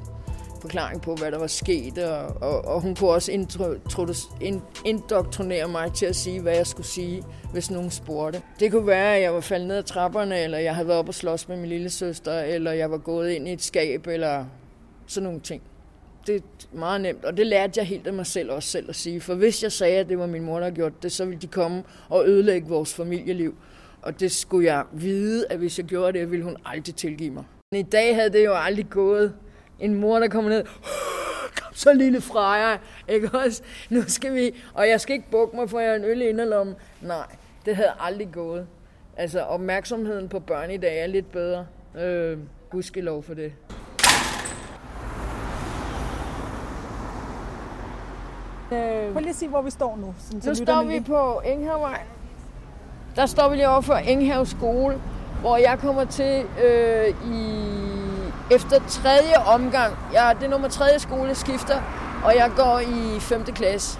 forklaring 0.60 1.02
på, 1.02 1.14
hvad 1.14 1.32
der 1.32 1.38
var 1.38 1.46
sket, 1.46 1.98
og, 1.98 2.26
og, 2.40 2.64
og 2.64 2.80
hun 2.80 2.94
kunne 2.94 3.10
også 3.10 3.32
indoktrinere 4.84 5.68
mig 5.68 5.92
til 5.92 6.06
at 6.06 6.16
sige, 6.16 6.40
hvad 6.40 6.56
jeg 6.56 6.66
skulle 6.66 6.86
sige, 6.86 7.24
hvis 7.52 7.70
nogen 7.70 7.90
spurgte. 7.90 8.42
Det 8.60 8.72
kunne 8.72 8.86
være, 8.86 9.16
at 9.16 9.22
jeg 9.22 9.34
var 9.34 9.40
faldet 9.40 9.68
ned 9.68 9.76
ad 9.76 9.82
trapperne, 9.82 10.38
eller 10.38 10.58
jeg 10.58 10.74
havde 10.74 10.88
været 10.88 10.98
op 10.98 11.08
og 11.08 11.14
slås 11.14 11.48
med 11.48 11.56
min 11.56 11.68
lille 11.68 11.90
søster, 11.90 12.40
eller 12.40 12.72
jeg 12.72 12.90
var 12.90 12.98
gået 12.98 13.30
ind 13.30 13.48
i 13.48 13.52
et 13.52 13.62
skab, 13.62 14.06
eller 14.06 14.44
sådan 15.08 15.24
nogle 15.24 15.40
ting. 15.40 15.62
Det 16.26 16.36
er 16.36 16.40
meget 16.72 17.00
nemt, 17.00 17.24
og 17.24 17.36
det 17.36 17.46
lærte 17.46 17.72
jeg 17.76 17.86
helt 17.86 18.06
af 18.06 18.12
mig 18.12 18.26
selv 18.26 18.50
også 18.50 18.68
selv 18.68 18.88
at 18.88 18.96
sige. 18.96 19.20
For 19.20 19.34
hvis 19.34 19.62
jeg 19.62 19.72
sagde, 19.72 19.98
at 19.98 20.08
det 20.08 20.18
var 20.18 20.26
min 20.26 20.42
mor, 20.42 20.54
der 20.54 20.62
havde 20.62 20.74
gjort 20.74 21.02
det, 21.02 21.12
så 21.12 21.24
ville 21.24 21.40
de 21.40 21.46
komme 21.46 21.82
og 22.08 22.28
ødelægge 22.28 22.68
vores 22.68 22.94
familieliv. 22.94 23.54
Og 24.02 24.20
det 24.20 24.32
skulle 24.32 24.66
jeg 24.66 24.84
vide, 24.92 25.46
at 25.50 25.58
hvis 25.58 25.78
jeg 25.78 25.86
gjorde 25.86 26.18
det, 26.18 26.30
ville 26.30 26.44
hun 26.44 26.56
aldrig 26.64 26.94
tilgive 26.94 27.30
mig. 27.30 27.44
Men 27.72 27.80
i 27.80 27.88
dag 27.90 28.14
havde 28.14 28.30
det 28.30 28.44
jo 28.44 28.54
aldrig 28.54 28.86
gået. 28.90 29.34
En 29.80 29.94
mor, 29.94 30.18
der 30.18 30.28
kommer 30.28 30.50
ned, 30.50 30.64
kom 31.60 31.74
så 31.74 31.92
lille 31.92 32.20
Freja, 32.20 32.76
ikke 33.08 33.30
også? 33.32 33.62
Nu 33.90 34.02
skal 34.06 34.34
vi, 34.34 34.54
og 34.74 34.88
jeg 34.88 35.00
skal 35.00 35.14
ikke 35.14 35.30
bukke 35.30 35.56
mig, 35.56 35.70
for 35.70 35.80
jeg 35.80 35.90
har 35.90 35.96
en 35.96 36.04
øl 36.04 36.22
i 36.22 36.28
inderlommen. 36.28 36.76
Nej, 37.02 37.26
det 37.66 37.76
havde 37.76 37.92
aldrig 38.00 38.28
gået. 38.32 38.66
Altså, 39.16 39.40
opmærksomheden 39.40 40.28
på 40.28 40.38
børn 40.38 40.70
i 40.70 40.76
dag 40.76 41.02
er 41.02 41.06
lidt 41.06 41.32
bedre. 41.32 41.66
Øh, 41.98 42.38
lov 42.94 43.22
for 43.22 43.34
det. 43.34 43.52
Øh, 48.72 49.12
Prøv 49.12 49.20
lige 49.20 49.30
at 49.30 49.36
se, 49.36 49.48
hvor 49.48 49.62
vi 49.62 49.70
står 49.70 49.96
nu. 49.96 50.14
Sådan, 50.18 50.42
nu 50.48 50.54
står 50.54 50.82
vi 50.82 50.92
lige. 50.92 51.04
på 51.04 51.40
Enghavevej. 51.44 52.00
Der 53.16 53.26
står 53.26 53.48
vi 53.48 53.56
lige 53.56 53.68
over 53.68 53.80
for 53.80 53.94
Enghave 53.94 54.46
skole, 54.46 55.00
hvor 55.40 55.56
jeg 55.56 55.78
kommer 55.80 56.04
til 56.04 56.44
øh, 56.64 57.08
i 57.32 57.64
efter 58.50 58.78
tredje 58.88 59.36
omgang. 59.46 59.96
Jeg, 60.12 60.36
det 60.38 60.46
er 60.46 60.50
nummer 60.50 60.68
tredje 60.68 60.98
skole, 60.98 61.34
skifter, 61.34 61.80
og 62.24 62.36
jeg 62.36 62.50
går 62.56 62.78
i 62.80 63.20
5. 63.20 63.44
klasse. 63.44 63.98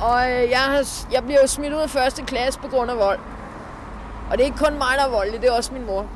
Og 0.00 0.30
øh, 0.32 0.50
jeg, 0.50 0.58
har, 0.58 0.88
jeg 1.12 1.22
bliver 1.24 1.40
jo 1.42 1.46
smidt 1.46 1.72
ud 1.72 1.78
af 1.78 1.90
første 1.90 2.22
klasse 2.22 2.60
på 2.60 2.68
grund 2.68 2.90
af 2.90 2.96
vold. 2.96 3.18
Og 4.30 4.32
det 4.32 4.40
er 4.40 4.44
ikke 4.44 4.58
kun 4.58 4.72
mig, 4.72 4.94
der 4.98 5.04
er 5.04 5.10
voldelig, 5.10 5.40
det 5.40 5.48
er 5.48 5.52
også 5.52 5.72
min 5.72 5.86
mor. 5.86 6.06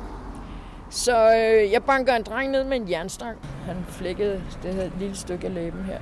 Så 0.89 1.35
øh, 1.35 1.71
jeg 1.71 1.83
banker 1.83 2.15
en 2.15 2.23
dreng 2.23 2.51
ned 2.51 2.63
med 2.63 2.77
en 2.77 2.89
jernstang. 2.89 3.37
Han 3.65 3.85
flækkede 3.89 4.41
det 4.63 4.73
her 4.73 4.89
lille 4.99 5.15
stykke 5.15 5.47
af 5.47 5.53
læben 5.53 5.83
her 5.83 5.97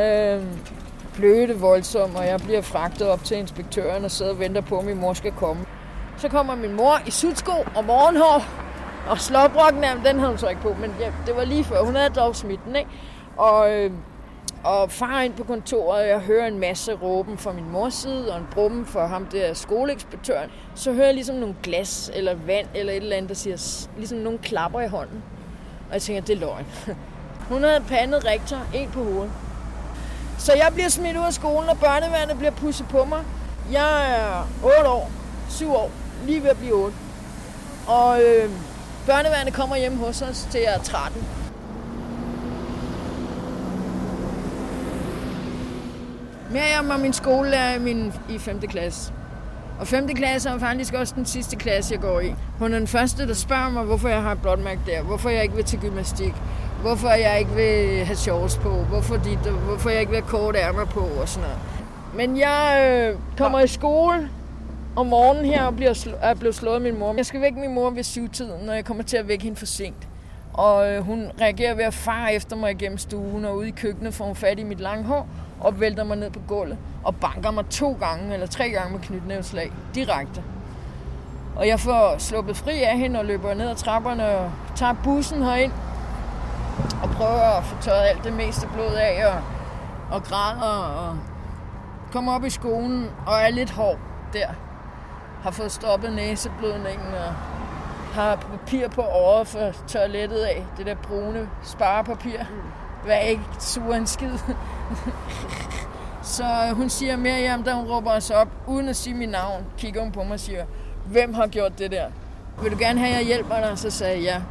øh, 0.00 0.42
bløde 1.14 1.60
voldsom, 1.60 2.14
og 2.14 2.26
jeg 2.26 2.40
bliver 2.40 2.60
fragtet 2.60 3.08
op 3.08 3.24
til 3.24 3.36
inspektøren 3.36 4.04
og 4.04 4.10
sidder 4.10 4.32
og 4.32 4.38
venter 4.38 4.60
på, 4.60 4.78
at 4.78 4.84
min 4.84 5.00
mor 5.00 5.12
skal 5.12 5.32
komme. 5.32 5.66
Så 6.16 6.28
kommer 6.28 6.54
min 6.54 6.72
mor 6.72 7.00
i 7.06 7.10
sudsko 7.10 7.52
og 7.74 7.84
morgenhår, 7.84 8.44
og 9.10 9.20
slåbrokken, 9.20 9.82
den 9.82 10.18
havde 10.18 10.28
hun 10.28 10.38
så 10.38 10.48
ikke 10.48 10.62
på, 10.62 10.76
men 10.80 10.94
ja, 11.00 11.12
det 11.26 11.36
var 11.36 11.44
lige 11.44 11.64
før. 11.64 11.82
Hun 11.82 11.94
havde 11.94 12.10
dog 12.10 12.36
smidt 12.36 12.60
den, 12.64 12.76
ikke? 12.76 12.90
Og, 13.36 13.74
øh, 13.74 13.90
og 14.64 14.90
far 14.90 15.20
ind 15.20 15.34
på 15.34 15.44
kontoret, 15.44 16.02
og 16.02 16.08
jeg 16.08 16.20
hører 16.20 16.46
en 16.46 16.58
masse 16.58 16.92
råben 16.92 17.38
fra 17.38 17.52
min 17.52 17.70
mors 17.70 17.94
side, 17.94 18.32
og 18.32 18.38
en 18.38 18.46
brummen 18.52 18.86
fra 18.86 19.06
ham 19.06 19.26
der 19.26 19.54
skoleinspektøren. 19.54 20.50
Så 20.74 20.92
hører 20.92 21.04
jeg 21.04 21.14
ligesom 21.14 21.36
nogle 21.36 21.56
glas, 21.62 22.10
eller 22.14 22.34
vand, 22.46 22.66
eller 22.74 22.92
et 22.92 22.96
eller 22.96 23.16
andet, 23.16 23.28
der 23.28 23.34
siger, 23.34 23.86
ligesom 23.96 24.18
nogle 24.18 24.38
klapper 24.38 24.80
i 24.80 24.88
hånden. 24.88 25.22
Og 25.88 25.94
jeg 25.94 26.02
tænker, 26.02 26.22
det 26.22 26.34
er 26.34 26.40
løgn. 26.40 26.66
Hun 27.50 27.62
havde 27.62 27.84
pandet 27.88 28.24
rektor 28.24 28.58
en 28.74 28.90
på 28.90 29.04
hovedet. 29.04 29.30
Så 30.38 30.52
jeg 30.52 30.70
bliver 30.74 30.88
smidt 30.88 31.16
ud 31.16 31.24
af 31.24 31.32
skolen, 31.32 31.68
og 31.68 31.78
børneværnet 31.78 32.38
bliver 32.38 32.50
pusset 32.50 32.88
på 32.88 33.04
mig. 33.04 33.22
Jeg 33.72 34.18
er 34.18 34.48
8 34.78 34.88
år, 34.88 35.10
7 35.48 35.72
år, 35.72 35.90
lige 36.26 36.42
ved 36.42 36.50
at 36.50 36.56
blive 36.56 36.72
8. 36.72 36.96
Og 37.86 38.22
øh, 38.22 38.50
børneværnet 39.06 39.54
kommer 39.54 39.76
hjem 39.76 39.98
hos 39.98 40.22
os 40.22 40.48
til 40.50 40.60
jeg 40.60 40.74
er 40.74 40.82
13. 40.82 41.24
Miriam 46.50 46.88
var 46.88 46.96
min 46.96 47.12
skolelærer 47.12 47.74
i, 47.74 47.78
min, 47.78 48.12
i 48.28 48.38
5. 48.38 48.60
klasse. 48.60 49.12
Og 49.80 49.86
5. 49.86 50.08
klasse 50.08 50.48
er 50.48 50.58
faktisk 50.58 50.94
også 50.94 51.14
den 51.16 51.26
sidste 51.26 51.56
klasse, 51.56 51.94
jeg 51.94 52.00
går 52.00 52.20
i. 52.20 52.34
Hun 52.58 52.74
er 52.74 52.78
den 52.78 52.86
første, 52.86 53.28
der 53.28 53.34
spørger 53.34 53.70
mig, 53.70 53.84
hvorfor 53.84 54.08
jeg 54.08 54.22
har 54.22 54.32
et 54.32 54.42
blåtmærke 54.42 54.80
der, 54.86 55.02
hvorfor 55.02 55.28
jeg 55.30 55.42
ikke 55.42 55.54
vil 55.54 55.64
til 55.64 55.78
gymnastik, 55.78 56.34
hvorfor 56.86 57.08
jeg 57.08 57.38
ikke 57.38 57.50
vil 57.50 58.04
have 58.04 58.16
shorts 58.16 58.56
på, 58.56 58.70
hvorfor, 58.70 59.16
dit, 59.16 59.38
hvorfor 59.38 59.90
jeg 59.90 60.00
ikke 60.00 60.12
vil 60.12 60.20
have 60.20 60.30
korte 60.30 60.58
ærmer 60.58 60.84
på 60.84 61.00
og 61.00 61.28
sådan 61.28 61.48
noget. 61.48 61.58
Men 62.14 62.38
jeg 62.38 62.86
øh, 62.90 63.18
kommer 63.38 63.60
i 63.60 63.66
skole 63.66 64.30
om 64.96 65.06
morgenen 65.06 65.44
her 65.44 65.64
og 65.64 65.76
bliver 65.76 65.94
sl- 65.94 66.16
er 66.20 66.34
blevet 66.34 66.54
slået 66.54 66.74
af 66.74 66.80
min 66.80 66.98
mor. 66.98 67.14
Jeg 67.16 67.26
skal 67.26 67.40
vække 67.40 67.60
min 67.60 67.74
mor 67.74 67.90
ved 67.90 68.02
syvtiden, 68.02 68.66
når 68.66 68.72
jeg 68.72 68.84
kommer 68.84 69.02
til 69.02 69.16
at 69.16 69.28
vække 69.28 69.44
hende 69.44 69.58
for 69.58 69.66
sent. 69.66 70.08
Og 70.52 70.90
øh, 70.92 71.02
hun 71.02 71.30
reagerer 71.40 71.74
ved 71.74 71.84
at 71.84 71.94
fare 71.94 72.34
efter 72.34 72.56
mig 72.56 72.70
igennem 72.70 72.98
stuen, 72.98 73.44
og 73.44 73.56
ude 73.56 73.68
i 73.68 73.70
køkkenet 73.70 74.14
får 74.14 74.24
hun 74.24 74.36
fat 74.36 74.58
i 74.58 74.64
mit 74.64 74.80
lange 74.80 75.04
hår 75.04 75.28
og 75.60 75.80
vælter 75.80 76.04
mig 76.04 76.16
ned 76.16 76.30
på 76.30 76.40
gulvet 76.48 76.78
og 77.04 77.16
banker 77.16 77.50
mig 77.50 77.66
to 77.70 77.96
gange 78.00 78.34
eller 78.34 78.46
tre 78.46 78.70
gange 78.70 78.92
med 78.92 79.00
knytnævslag 79.00 79.72
direkte. 79.94 80.42
Og 81.56 81.68
jeg 81.68 81.80
får 81.80 82.14
sluppet 82.18 82.56
fri 82.56 82.82
af 82.82 82.98
hende 82.98 83.18
og 83.18 83.24
løber 83.24 83.54
ned 83.54 83.68
ad 83.68 83.76
trapperne 83.76 84.26
og 84.26 84.50
tager 84.76 84.94
bussen 85.04 85.42
herind 85.42 85.72
og 87.02 87.10
prøver 87.10 87.58
at 87.58 87.64
få 87.64 87.82
tørret 87.82 88.08
alt 88.08 88.24
det 88.24 88.32
meste 88.32 88.68
blod 88.74 88.94
af 88.94 89.26
og, 89.26 89.42
og 90.16 90.22
græder 90.22 90.84
og 90.84 91.18
kommer 92.12 92.34
op 92.34 92.44
i 92.44 92.50
skolen 92.50 93.10
og 93.26 93.34
er 93.34 93.50
lidt 93.50 93.70
hård 93.70 93.98
der. 94.32 94.46
Har 95.42 95.50
fået 95.50 95.72
stoppet 95.72 96.12
næseblødningen 96.12 97.14
og 97.14 97.34
har 98.14 98.36
papir 98.36 98.88
på 98.88 99.02
året 99.02 99.48
for 99.48 99.72
toilettet 99.88 100.38
af. 100.38 100.66
Det 100.76 100.86
der 100.86 100.94
brune 100.94 101.48
sparepapir. 101.62 102.38
Hvad 103.04 103.20
ikke 103.28 103.42
suger 103.58 103.94
en 103.94 104.06
skid. 104.06 104.38
Så 106.22 106.44
hun 106.72 106.88
siger 106.90 107.16
Miriam, 107.16 107.62
da 107.62 107.72
hun 107.72 107.86
råber 107.86 108.10
os 108.10 108.30
op, 108.30 108.48
uden 108.66 108.88
at 108.88 108.96
sige 108.96 109.14
mit 109.14 109.28
navn, 109.28 109.64
kigger 109.78 110.00
hun 110.02 110.12
på 110.12 110.22
mig 110.22 110.32
og 110.32 110.40
siger, 110.40 110.64
hvem 111.06 111.34
har 111.34 111.46
gjort 111.46 111.78
det 111.78 111.90
der? 111.90 112.06
Vil 112.62 112.72
du 112.72 112.76
gerne 112.78 113.00
have, 113.00 113.10
at 113.10 113.18
jeg 113.18 113.26
hjælper 113.26 113.60
dig? 113.60 113.78
Så 113.78 113.90
sagde 113.90 114.14
jeg, 114.14 114.22
ja. 114.22 114.42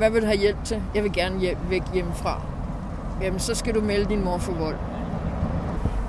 Hvad 0.00 0.10
vil 0.10 0.22
du 0.22 0.26
have 0.26 0.38
hjælp 0.38 0.64
til? 0.64 0.82
Jeg 0.94 1.02
vil 1.02 1.12
gerne 1.12 1.40
hjem, 1.40 1.56
væk 1.68 1.82
hjemmefra. 1.94 2.42
Jamen, 3.22 3.40
så 3.40 3.54
skal 3.54 3.74
du 3.74 3.80
melde 3.80 4.08
din 4.08 4.24
mor 4.24 4.38
for 4.38 4.52
vold. 4.52 4.76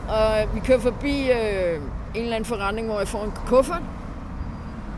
Og 0.10 0.56
vi 0.56 0.60
kører 0.60 0.80
forbi 0.80 1.32
øh, 1.32 1.76
en 2.16 2.22
eller 2.22 2.36
anden 2.36 2.46
forretning, 2.46 2.88
hvor 2.88 2.98
jeg 2.98 3.08
får 3.08 3.24
en 3.24 3.32
kuffert. 3.48 3.82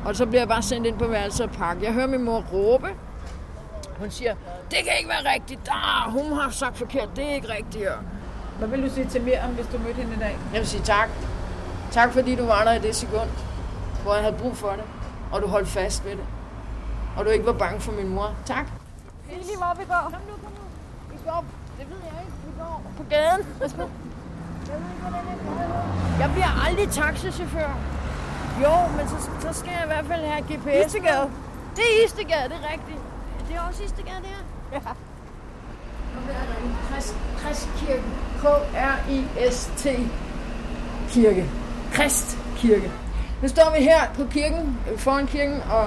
Og 0.05 0.15
så 0.15 0.25
bliver 0.25 0.41
jeg 0.41 0.47
bare 0.47 0.61
sendt 0.61 0.87
ind 0.87 0.97
på 0.97 1.07
værelset 1.07 1.45
og 1.45 1.51
pakke. 1.51 1.85
Jeg 1.85 1.93
hører 1.93 2.07
min 2.07 2.23
mor 2.23 2.43
råbe. 2.53 2.87
Hun 3.99 4.11
siger, 4.11 4.35
det 4.71 4.77
kan 4.77 4.93
ikke 4.97 5.09
være 5.09 5.33
rigtigt. 5.33 5.69
Ah, 5.71 6.11
hun 6.11 6.33
har 6.33 6.49
sagt 6.49 6.77
forkert. 6.77 7.09
Det 7.15 7.25
er 7.25 7.33
ikke 7.33 7.49
rigtigt. 7.49 7.87
Hvad 8.59 8.67
vil 8.67 8.83
du 8.83 8.89
sige 8.89 9.07
til 9.09 9.21
Miriam, 9.21 9.49
hvis 9.49 9.67
du 9.67 9.77
mødte 9.77 10.01
hende 10.01 10.13
i 10.15 10.19
dag? 10.19 10.37
Jeg 10.53 10.59
vil 10.59 10.67
sige 10.67 10.83
tak. 10.83 11.09
Tak 11.91 12.13
fordi 12.13 12.35
du 12.35 12.45
var 12.45 12.63
der 12.63 12.73
i 12.73 12.79
det 12.79 12.95
sekund, 12.95 13.29
hvor 14.03 14.13
jeg 14.13 14.23
havde 14.23 14.35
brug 14.37 14.57
for 14.57 14.69
det. 14.69 14.83
Og 15.31 15.41
du 15.41 15.47
holdt 15.47 15.67
fast 15.67 16.05
ved 16.05 16.11
det. 16.11 16.25
Og 17.17 17.25
du 17.25 17.29
ikke 17.29 17.45
var 17.45 17.53
bange 17.53 17.79
for 17.79 17.91
min 17.91 18.09
mor. 18.09 18.35
Tak. 18.45 18.65
Det 19.33 19.41
er 19.41 19.45
lige 19.51 19.57
hvor 19.63 19.73
vi 19.81 19.85
går. 19.93 20.03
Kom 20.13 20.23
nu, 20.29 20.35
kom 20.43 20.53
nu. 20.59 20.65
Vi 21.11 21.17
skal 21.21 21.31
op. 21.39 21.47
Det 21.79 21.85
ved 21.91 22.01
jeg 22.09 22.15
ikke. 22.23 22.35
Vi 22.47 22.51
går 22.61 22.75
på 22.97 23.03
gaden. 23.13 23.41
Jeg 23.61 24.77
ved 24.81 24.89
ikke, 24.91 25.03
hvordan 25.05 25.23
jeg 25.31 25.37
gør 25.45 26.23
Jeg 26.23 26.29
bliver 26.35 26.51
aldrig 26.65 26.87
taxichauffør. 27.01 27.71
Jo, 28.63 28.75
men 28.97 29.03
så, 29.11 29.17
så 29.45 29.59
skal 29.59 29.71
jeg 29.77 29.83
i 29.87 29.89
hvert 29.93 30.05
fald 30.11 30.25
have 30.25 30.43
GPS. 30.49 30.85
Istegade. 30.87 31.25
Det 31.77 31.85
er 31.91 32.05
Istegade, 32.05 32.47
det 32.51 32.57
er 32.63 32.71
rigtigt. 32.75 33.01
Det 33.47 33.55
er 33.55 33.61
også 33.69 33.83
Istegade, 33.83 34.21
det 34.25 34.31
her. 34.35 34.43
Ja. 34.73 34.91
Og 36.15 36.21
hvad 36.25 36.35
er 36.35 36.45
der 36.49 36.57
inde? 36.63 36.75
Krist, 36.89 37.15
Kristkirken. 37.41 38.11
K-R-I-S-T 38.41 39.85
kirke. 41.09 41.49
Kristkirke. 41.93 42.91
Nu 43.41 43.47
står 43.47 43.73
vi 43.77 43.83
her 43.83 44.01
på 44.15 44.23
kirken, 44.31 44.79
foran 44.97 45.27
kirken, 45.27 45.61
og, 45.71 45.85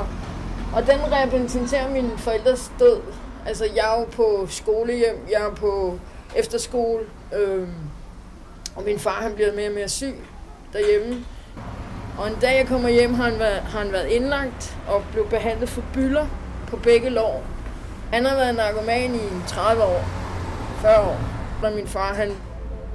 og 0.74 0.86
den 0.86 1.00
repræsenterer 1.12 1.90
mine 1.90 2.18
forældres 2.18 2.72
død. 2.78 3.00
Altså, 3.46 3.64
jeg 3.76 3.94
er 3.94 4.00
jo 4.00 4.04
på 4.04 4.46
skolehjem, 4.50 5.26
jeg 5.30 5.42
er 5.42 5.54
på 5.54 5.98
efterskole, 6.36 7.04
øh, 7.34 7.68
og 8.76 8.82
min 8.84 8.98
far 8.98 9.22
han 9.22 9.34
bliver 9.34 9.52
mere 9.52 9.68
og 9.68 9.74
mere 9.74 9.88
syg 9.88 10.14
derhjemme. 10.72 11.24
Og 12.18 12.28
en 12.28 12.36
dag 12.40 12.56
jeg 12.56 12.66
kommer 12.66 12.88
hjem, 12.88 13.14
har 13.14 13.30
han 13.30 13.38
været, 13.38 13.60
har 13.60 13.78
han 13.78 13.92
været 13.92 14.08
indlagt 14.08 14.76
og 14.88 15.02
blev 15.12 15.28
behandlet 15.28 15.68
for 15.68 15.82
bylder 15.94 16.26
på 16.66 16.76
begge 16.76 17.10
lår. 17.10 17.42
Han 18.12 18.24
har 18.24 18.36
været 18.36 18.54
narkoman 18.54 19.14
i 19.14 19.48
30 19.48 19.82
år, 19.82 20.04
40 20.80 21.00
år, 21.00 21.20
når 21.62 21.70
min 21.70 21.86
far 21.86 22.14
han 22.14 22.32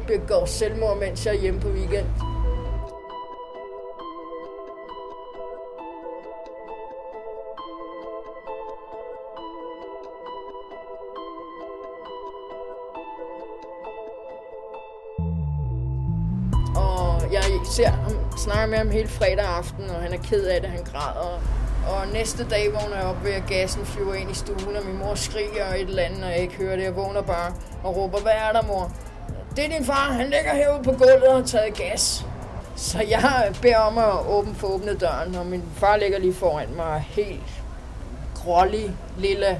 begår 0.08 0.46
selvmord, 0.46 0.98
mens 0.98 1.25
jeg 1.25 1.36
er 1.36 1.39
hjemme 1.39 1.60
på 1.60 1.67
weekend. 1.67 2.30
Snakker 18.41 18.65
med 18.65 18.77
ham 18.77 18.89
hele 18.89 19.07
fredag 19.07 19.45
aften, 19.45 19.89
og 19.89 20.01
han 20.01 20.13
er 20.13 20.17
ked 20.17 20.45
af 20.45 20.62
det, 20.62 20.69
han 20.69 20.83
græder. 20.83 21.41
Og 21.88 22.07
næste 22.13 22.48
dag 22.50 22.74
vågner 22.74 22.98
jeg 22.98 23.05
op 23.05 23.24
ved, 23.24 23.31
at 23.31 23.43
gassen 23.48 23.86
flyver 23.86 24.13
ind 24.13 24.31
i 24.31 24.33
stuen, 24.33 24.75
og 24.75 24.86
min 24.86 24.98
mor 24.98 25.15
skriger 25.15 25.74
et 25.74 25.81
eller 25.81 26.03
andet, 26.03 26.24
og 26.24 26.29
jeg 26.29 26.39
ikke 26.39 26.55
hører 26.55 26.75
det. 26.75 26.83
Jeg 26.83 26.95
vågner 26.95 27.21
bare 27.21 27.53
og 27.83 27.95
råber, 27.95 28.19
hvad 28.19 28.31
er 28.31 28.51
der, 28.51 28.62
mor? 28.62 28.91
Det 29.55 29.65
er 29.65 29.69
din 29.69 29.86
far, 29.86 30.12
han 30.13 30.29
ligger 30.29 30.53
herude 30.53 30.83
på 30.83 30.91
gulvet 30.91 31.27
og 31.27 31.36
har 31.36 31.45
taget 31.45 31.74
gas. 31.74 32.25
Så 32.75 33.03
jeg 33.10 33.53
beder 33.62 33.77
om 33.77 33.98
at 33.98 34.27
åbne 34.27 34.55
for 34.55 34.67
åbne 34.67 34.93
døren, 34.93 35.36
og 35.36 35.45
min 35.45 35.63
far 35.75 35.98
ligger 35.98 36.19
lige 36.19 36.33
foran 36.33 36.75
mig 36.75 37.05
helt 37.10 37.63
grålig, 38.36 38.95
lille 39.17 39.60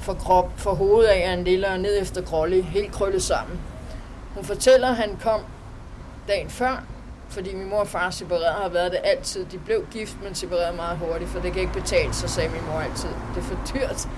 for 0.00 0.14
krop, 0.14 0.50
for 0.56 0.74
hovedet 0.74 1.08
af 1.08 1.28
er 1.28 1.32
en 1.32 1.44
lille 1.44 1.68
og 1.68 1.80
ned 1.80 2.02
efter 2.02 2.22
grålig, 2.22 2.64
helt 2.64 2.92
krøllet 2.92 3.22
sammen. 3.22 3.60
Hun 4.34 4.44
fortæller, 4.44 4.88
at 4.88 4.96
han 4.96 5.18
kom 5.22 5.40
dagen 6.28 6.50
før, 6.50 6.84
fordi 7.32 7.54
min 7.54 7.68
mor 7.68 7.78
og 7.78 7.88
far 7.88 8.10
separeret 8.10 8.54
har 8.54 8.68
været 8.68 8.92
det 8.92 9.00
altid. 9.04 9.44
De 9.44 9.58
blev 9.58 9.86
gift, 9.90 10.16
men 10.22 10.34
separeret 10.34 10.76
meget 10.76 10.98
hurtigt, 10.98 11.30
for 11.30 11.40
det 11.40 11.52
kan 11.52 11.60
ikke 11.60 11.72
betale 11.72 12.14
sig, 12.14 12.30
sagde 12.30 12.48
min 12.48 12.66
mor 12.66 12.80
altid. 12.80 13.08
Det 13.34 13.40
er 13.40 13.42
for 13.42 13.58
dyrt. 13.74 14.08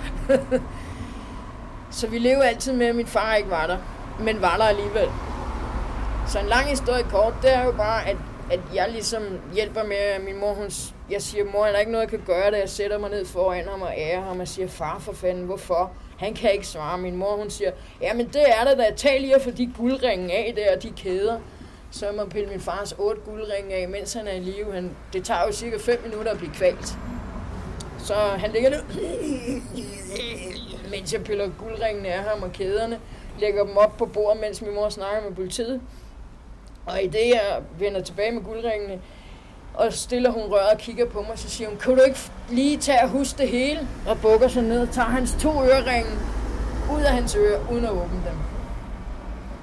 så 1.98 2.06
vi 2.06 2.18
levede 2.18 2.48
altid 2.48 2.72
med, 2.72 2.86
at 2.86 2.94
min 2.94 3.06
far 3.06 3.34
ikke 3.34 3.50
var 3.50 3.66
der, 3.66 3.78
men 4.20 4.42
var 4.42 4.56
der 4.56 4.64
alligevel. 4.64 5.08
Så 6.26 6.38
en 6.38 6.46
lang 6.46 6.66
historie 6.66 7.02
kort, 7.02 7.34
det 7.42 7.54
er 7.54 7.64
jo 7.64 7.72
bare, 7.72 8.08
at, 8.08 8.16
at 8.52 8.60
jeg 8.74 8.88
ligesom 8.90 9.22
hjælper 9.54 9.82
med, 9.82 9.96
at 9.96 10.24
min 10.24 10.40
mor, 10.40 10.54
hun, 10.54 10.70
jeg 11.10 11.22
siger, 11.22 11.44
mor, 11.52 11.66
er 11.66 11.72
der 11.72 11.78
ikke 11.78 11.92
noget, 11.92 12.02
jeg 12.02 12.10
kan 12.10 12.26
gøre, 12.26 12.50
da 12.50 12.58
jeg 12.58 12.68
sætter 12.68 12.98
mig 12.98 13.10
ned 13.10 13.26
foran 13.26 13.68
ham 13.68 13.82
og 13.82 13.92
ærer 13.96 14.20
ham 14.20 14.40
og 14.40 14.48
siger, 14.48 14.68
far 14.68 14.98
for 14.98 15.12
fanden, 15.12 15.44
hvorfor? 15.44 15.92
Han 16.18 16.34
kan 16.34 16.52
ikke 16.52 16.66
svare. 16.66 16.98
Min 16.98 17.16
mor, 17.16 17.36
hun 17.36 17.50
siger, 17.50 17.70
ja, 18.00 18.14
men 18.14 18.28
det 18.28 18.42
er 18.46 18.64
det, 18.68 18.78
da 18.78 18.90
tag 18.96 19.20
lige 19.20 19.34
at 19.34 19.42
få 19.42 19.50
de 19.50 19.72
guldringe 19.76 20.32
af 20.32 20.52
der, 20.56 20.76
og 20.76 20.82
de 20.82 20.92
kæder 20.96 21.38
så 21.94 22.12
må 22.16 22.24
pille 22.24 22.48
min 22.48 22.60
fars 22.60 22.92
otte 22.92 23.20
guldringe 23.20 23.74
af, 23.74 23.88
mens 23.88 24.12
han 24.12 24.28
er 24.28 24.32
i 24.32 24.40
live. 24.40 24.72
Han, 24.72 24.90
det 25.12 25.24
tager 25.24 25.46
jo 25.46 25.52
cirka 25.52 25.76
5 25.78 26.02
minutter 26.02 26.32
at 26.32 26.38
blive 26.38 26.52
kvalt. 26.52 26.98
Så 27.98 28.14
han 28.14 28.50
ligger 28.50 28.70
ned, 28.70 28.82
mens 30.90 31.12
jeg 31.12 31.24
piller 31.24 31.50
guldringene 31.58 32.08
af 32.08 32.22
ham 32.22 32.42
og 32.42 32.52
kæderne, 32.52 33.00
lægger 33.38 33.64
dem 33.64 33.76
op 33.76 33.96
på 33.96 34.06
bordet, 34.06 34.40
mens 34.40 34.62
min 34.62 34.74
mor 34.74 34.88
snakker 34.88 35.28
med 35.28 35.36
politiet. 35.36 35.80
Og 36.86 37.02
i 37.02 37.06
det, 37.06 37.28
jeg 37.28 37.62
vender 37.78 38.02
tilbage 38.02 38.32
med 38.32 38.42
guldringene, 38.42 39.00
og 39.74 39.92
stiller 39.92 40.30
hun 40.30 40.42
røret 40.42 40.70
og 40.72 40.78
kigger 40.78 41.06
på 41.06 41.22
mig, 41.22 41.38
så 41.38 41.50
siger 41.50 41.68
hun, 41.68 41.78
kan 41.78 41.96
du 41.96 42.02
ikke 42.02 42.18
lige 42.50 42.76
tage 42.78 43.02
og 43.02 43.08
huske 43.08 43.38
det 43.38 43.48
hele? 43.48 43.88
Og 44.08 44.20
bukker 44.20 44.48
sig 44.48 44.62
ned 44.62 44.82
og 44.82 44.90
tager 44.90 45.08
hans 45.08 45.36
to 45.40 45.64
øreringe 45.64 46.10
ud 46.92 47.00
af 47.00 47.12
hans 47.12 47.36
ører, 47.36 47.72
uden 47.72 47.84
at 47.84 47.90
åbne 47.90 48.22
dem. 48.26 48.36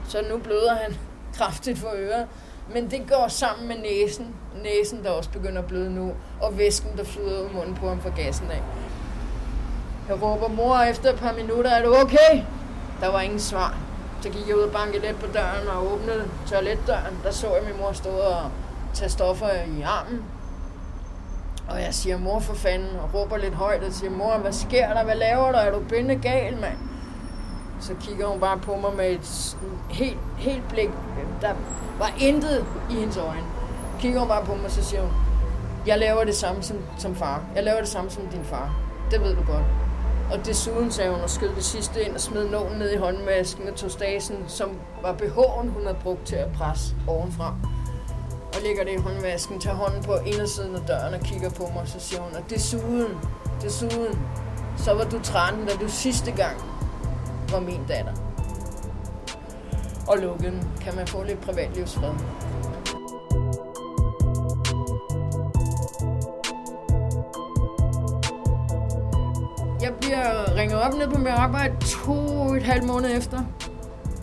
Så 0.08 0.26
nu 0.30 0.38
bløder 0.38 0.76
han 0.76 0.98
kraftigt 1.42 1.80
for 1.80 1.90
øret. 1.96 2.28
Men 2.74 2.92
det 2.92 3.02
går 3.10 3.28
sammen 3.28 3.68
med 3.68 3.76
næsen. 3.78 4.36
Næsen, 4.64 5.04
der 5.04 5.10
også 5.10 5.30
begynder 5.30 5.62
at 5.62 5.68
bløde 5.68 5.92
nu. 5.92 6.12
Og 6.42 6.58
væsken, 6.58 6.98
der 6.98 7.04
flyder 7.04 7.40
ud 7.40 7.46
af 7.46 7.54
munden 7.54 7.76
på 7.76 7.88
ham 7.90 8.02
fra 8.02 8.10
gassen 8.10 8.52
af. 8.52 8.62
Jeg 10.08 10.22
råber 10.22 10.48
mor 10.48 10.78
efter 10.78 11.14
et 11.14 11.20
par 11.20 11.34
minutter, 11.34 11.72
er 11.72 11.84
du 11.86 11.96
okay? 11.96 12.44
Der 13.02 13.12
var 13.12 13.22
ingen 13.22 13.40
svar. 13.40 13.78
Så 14.22 14.30
gik 14.30 14.48
jeg 14.48 14.58
ud 14.58 14.62
og 14.62 14.72
bankede 14.72 15.02
lidt 15.06 15.20
på 15.20 15.28
døren 15.34 15.68
og 15.68 15.94
åbnede 15.94 16.30
toiletdøren. 16.48 17.20
Der 17.24 17.32
så 17.32 17.56
jeg 17.56 17.64
min 17.64 17.82
mor 17.82 17.92
stå 17.92 18.10
og 18.10 18.52
tage 18.94 19.10
stoffer 19.10 19.50
i 19.50 19.82
armen. 19.82 20.24
Og 21.70 21.82
jeg 21.82 21.94
siger, 21.94 22.18
mor 22.18 22.40
for 22.40 22.54
fanden, 22.56 22.96
og 23.04 23.14
råber 23.14 23.38
lidt 23.38 23.54
højt 23.54 23.84
og 23.84 23.94
siger, 23.94 24.12
mor, 24.12 24.38
hvad 24.38 24.54
sker 24.54 24.94
der? 24.94 25.04
Hvad 25.04 25.16
laver 25.16 25.52
du? 25.52 25.58
Er 25.58 25.72
du 25.72 25.80
binde 25.80 26.16
gal, 26.16 26.58
mand? 26.58 26.78
Så 27.82 27.94
kigger 28.02 28.28
hun 28.28 28.40
bare 28.40 28.58
på 28.58 28.76
mig 28.76 28.96
med 28.98 29.12
et 29.12 29.58
helt, 29.90 30.18
helt 30.38 30.70
blik. 30.70 30.90
Der 31.42 31.54
var 32.00 32.14
intet 32.20 32.66
i 32.90 32.94
hendes 32.94 33.18
øjne. 33.18 33.46
Kigger 34.00 34.20
hun 34.20 34.28
bare 34.28 34.46
på 34.46 34.56
mig, 34.56 34.66
og 34.66 34.72
så 34.72 34.84
siger 34.84 35.02
hun, 35.02 35.12
jeg 35.86 36.00
laver 36.00 36.24
det 36.24 36.36
samme 36.36 36.64
som, 36.64 36.78
som 36.98 37.16
far. 37.16 37.44
Jeg 37.56 37.64
laver 37.64 37.80
det 37.80 37.90
samme 37.90 38.10
som 38.10 38.28
din 38.28 38.44
far. 38.44 38.76
Det 39.12 39.22
ved 39.22 39.36
du 39.36 39.44
godt. 39.46 39.66
Og 40.32 40.46
desuden 40.46 40.92
sagde 40.92 41.12
hun 41.12 41.22
og 41.22 41.30
skød 41.30 41.50
det 41.56 41.64
sidste 41.64 42.04
ind 42.06 42.14
og 42.14 42.22
smed 42.22 42.50
nålen 42.50 42.80
ned 42.80 42.92
i 42.92 42.98
håndvasken 42.98 43.68
og 43.68 43.76
tog 43.76 43.92
stasen, 43.92 44.36
som 44.48 44.70
var 45.02 45.14
behoven, 45.14 45.70
hun 45.70 45.82
havde 45.84 45.98
brugt 46.04 46.26
til 46.26 46.36
at 46.36 46.52
presse 46.52 46.96
ovenfra. 47.08 47.56
Og 48.56 48.62
lægger 48.64 48.84
det 48.84 48.92
i 48.92 49.02
håndvasken, 49.02 49.60
tager 49.60 49.76
hånden 49.76 50.04
på 50.04 50.16
indersiden 50.26 50.76
af 50.76 50.82
døren 50.82 51.14
og 51.14 51.20
kigger 51.20 51.50
på 51.50 51.64
mig, 51.76 51.88
så 51.88 52.00
siger 52.00 52.22
hun, 52.22 52.36
og 52.36 52.50
desuden, 52.50 53.18
desuden, 53.62 54.20
så 54.78 54.94
var 54.94 55.04
du 55.04 55.20
13, 55.24 55.66
da 55.66 55.74
du 55.82 55.90
sidste 55.90 56.32
gang 56.32 56.58
var 57.52 57.60
min 57.60 57.82
datter. 57.88 58.14
Og 60.12 60.18
lukke 60.18 60.44
den. 60.44 60.72
Kan 60.82 60.96
man 60.96 61.08
få 61.08 61.24
lidt 61.24 61.42
privatlivsfred? 61.42 62.14
Jeg 69.82 69.94
bliver 70.02 70.56
ringet 70.56 70.82
op 70.82 70.94
ned 70.94 71.08
på 71.08 71.18
mit 71.18 71.28
arbejde 71.28 71.76
to 71.86 72.12
og 72.12 72.58
et 72.58 72.64
halvt 72.64 72.84
måned 72.84 73.18
efter. 73.18 73.44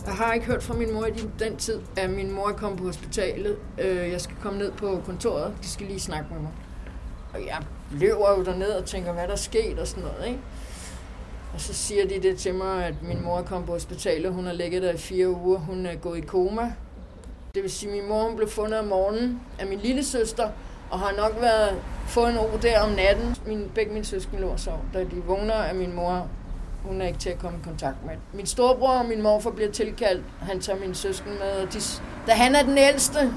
Jeg 0.05 0.13
har 0.13 0.33
ikke 0.33 0.45
hørt 0.45 0.63
fra 0.63 0.73
min 0.73 0.93
mor 0.93 1.05
i 1.05 1.11
den 1.39 1.57
tid, 1.57 1.81
at 1.97 2.09
min 2.09 2.31
mor 2.31 2.47
er 2.47 2.53
kommet 2.53 2.79
på 2.79 2.85
hospitalet. 2.85 3.57
Øh, 3.77 4.11
jeg 4.11 4.21
skal 4.21 4.35
komme 4.41 4.59
ned 4.59 4.71
på 4.71 5.01
kontoret. 5.05 5.53
De 5.61 5.67
skal 5.67 5.87
lige 5.87 5.99
snakke 5.99 6.33
med 6.33 6.39
mig. 6.41 6.51
Og 7.33 7.39
jeg 7.45 7.57
løber 7.91 8.37
jo 8.37 8.43
derned 8.43 8.71
og 8.71 8.85
tænker, 8.85 9.13
hvad 9.13 9.23
der 9.23 9.33
er 9.33 9.37
sket 9.37 9.79
og 9.79 9.87
sådan 9.87 10.03
noget. 10.03 10.27
Ikke? 10.27 10.39
Og 11.53 11.61
så 11.61 11.73
siger 11.73 12.07
de 12.07 12.19
det 12.21 12.37
til 12.37 12.55
mig, 12.55 12.85
at 12.85 12.93
min 13.03 13.23
mor 13.23 13.41
kom 13.41 13.65
på 13.65 13.71
hospitalet. 13.71 14.33
Hun 14.33 14.45
har 14.45 14.53
ligget 14.53 14.81
der 14.81 14.91
i 14.91 14.97
fire 14.97 15.29
uger. 15.29 15.59
Hun 15.59 15.85
er 15.85 15.95
gået 15.95 16.17
i 16.17 16.21
koma. 16.21 16.73
Det 17.55 17.63
vil 17.63 17.71
sige, 17.71 17.91
at 17.91 17.97
min 17.97 18.09
mor 18.09 18.23
hun 18.23 18.35
blev 18.35 18.49
fundet 18.49 18.79
om 18.79 18.85
morgenen 18.85 19.41
af 19.59 19.67
min 19.67 19.79
lille 19.79 20.03
søster, 20.03 20.49
og 20.91 20.99
har 20.99 21.13
nok 21.17 21.41
været 21.41 21.81
fået 22.07 22.29
en 22.29 22.39
ro 22.39 22.57
der 22.61 22.81
om 22.81 22.89
natten. 22.89 23.35
Min, 23.47 23.71
begge 23.75 23.93
mine 23.93 24.05
søskende 24.05 24.41
lå 24.41 24.57
sov, 24.57 24.79
da 24.93 24.99
de 24.99 25.15
vågner 25.27 25.53
af 25.53 25.75
min 25.75 25.95
mor. 25.95 26.27
Hun 26.83 27.01
er 27.01 27.07
ikke 27.07 27.19
til 27.19 27.29
at 27.29 27.39
komme 27.39 27.59
i 27.59 27.61
kontakt 27.63 28.05
med. 28.05 28.13
Min 28.33 28.45
storebror 28.45 28.99
og 28.99 29.05
min 29.05 29.21
morfar 29.21 29.49
bliver 29.49 29.71
tilkaldt. 29.71 30.23
Han 30.41 30.59
tager 30.59 30.79
min 30.79 30.95
søsken 30.95 31.31
med. 31.31 31.65
Og 31.65 31.73
de, 31.73 31.79
da 32.27 32.31
han 32.31 32.55
er 32.55 32.63
den 32.63 32.77
ældste, 32.77 33.33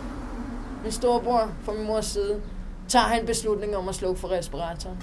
min 0.83 0.93
storebror 0.93 1.51
fra 1.65 1.73
min 1.73 1.87
mors 1.87 2.07
side, 2.07 2.41
tager 2.89 3.05
han 3.05 3.27
beslutningen 3.27 3.77
om 3.77 3.89
at 3.89 3.95
slukke 3.95 4.21
for 4.21 4.31
respiratoren. 4.31 5.03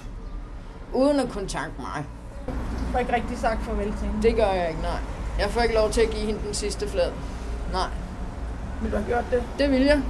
Uden 0.94 1.20
at 1.20 1.28
kontakte 1.28 1.80
mig. 1.80 2.04
Du 2.52 2.92
får 2.92 2.98
ikke 2.98 3.14
rigtig 3.14 3.38
sagt 3.38 3.62
farvel 3.62 3.86
til 3.86 4.06
hende. 4.06 4.22
Det 4.22 4.36
gør 4.36 4.52
jeg 4.52 4.68
ikke, 4.68 4.80
nej. 4.82 4.98
Jeg 5.38 5.50
får 5.50 5.60
ikke 5.60 5.74
lov 5.74 5.90
til 5.90 6.00
at 6.00 6.10
give 6.10 6.26
hende 6.26 6.40
den 6.46 6.54
sidste 6.54 6.88
flad. 6.88 7.10
Nej. 7.72 7.88
Vil 8.82 8.92
du 8.92 8.96
have 8.96 9.08
gjort 9.08 9.24
det? 9.30 9.42
Det 9.58 9.70
vil 9.70 9.82
jeg. 9.82 10.00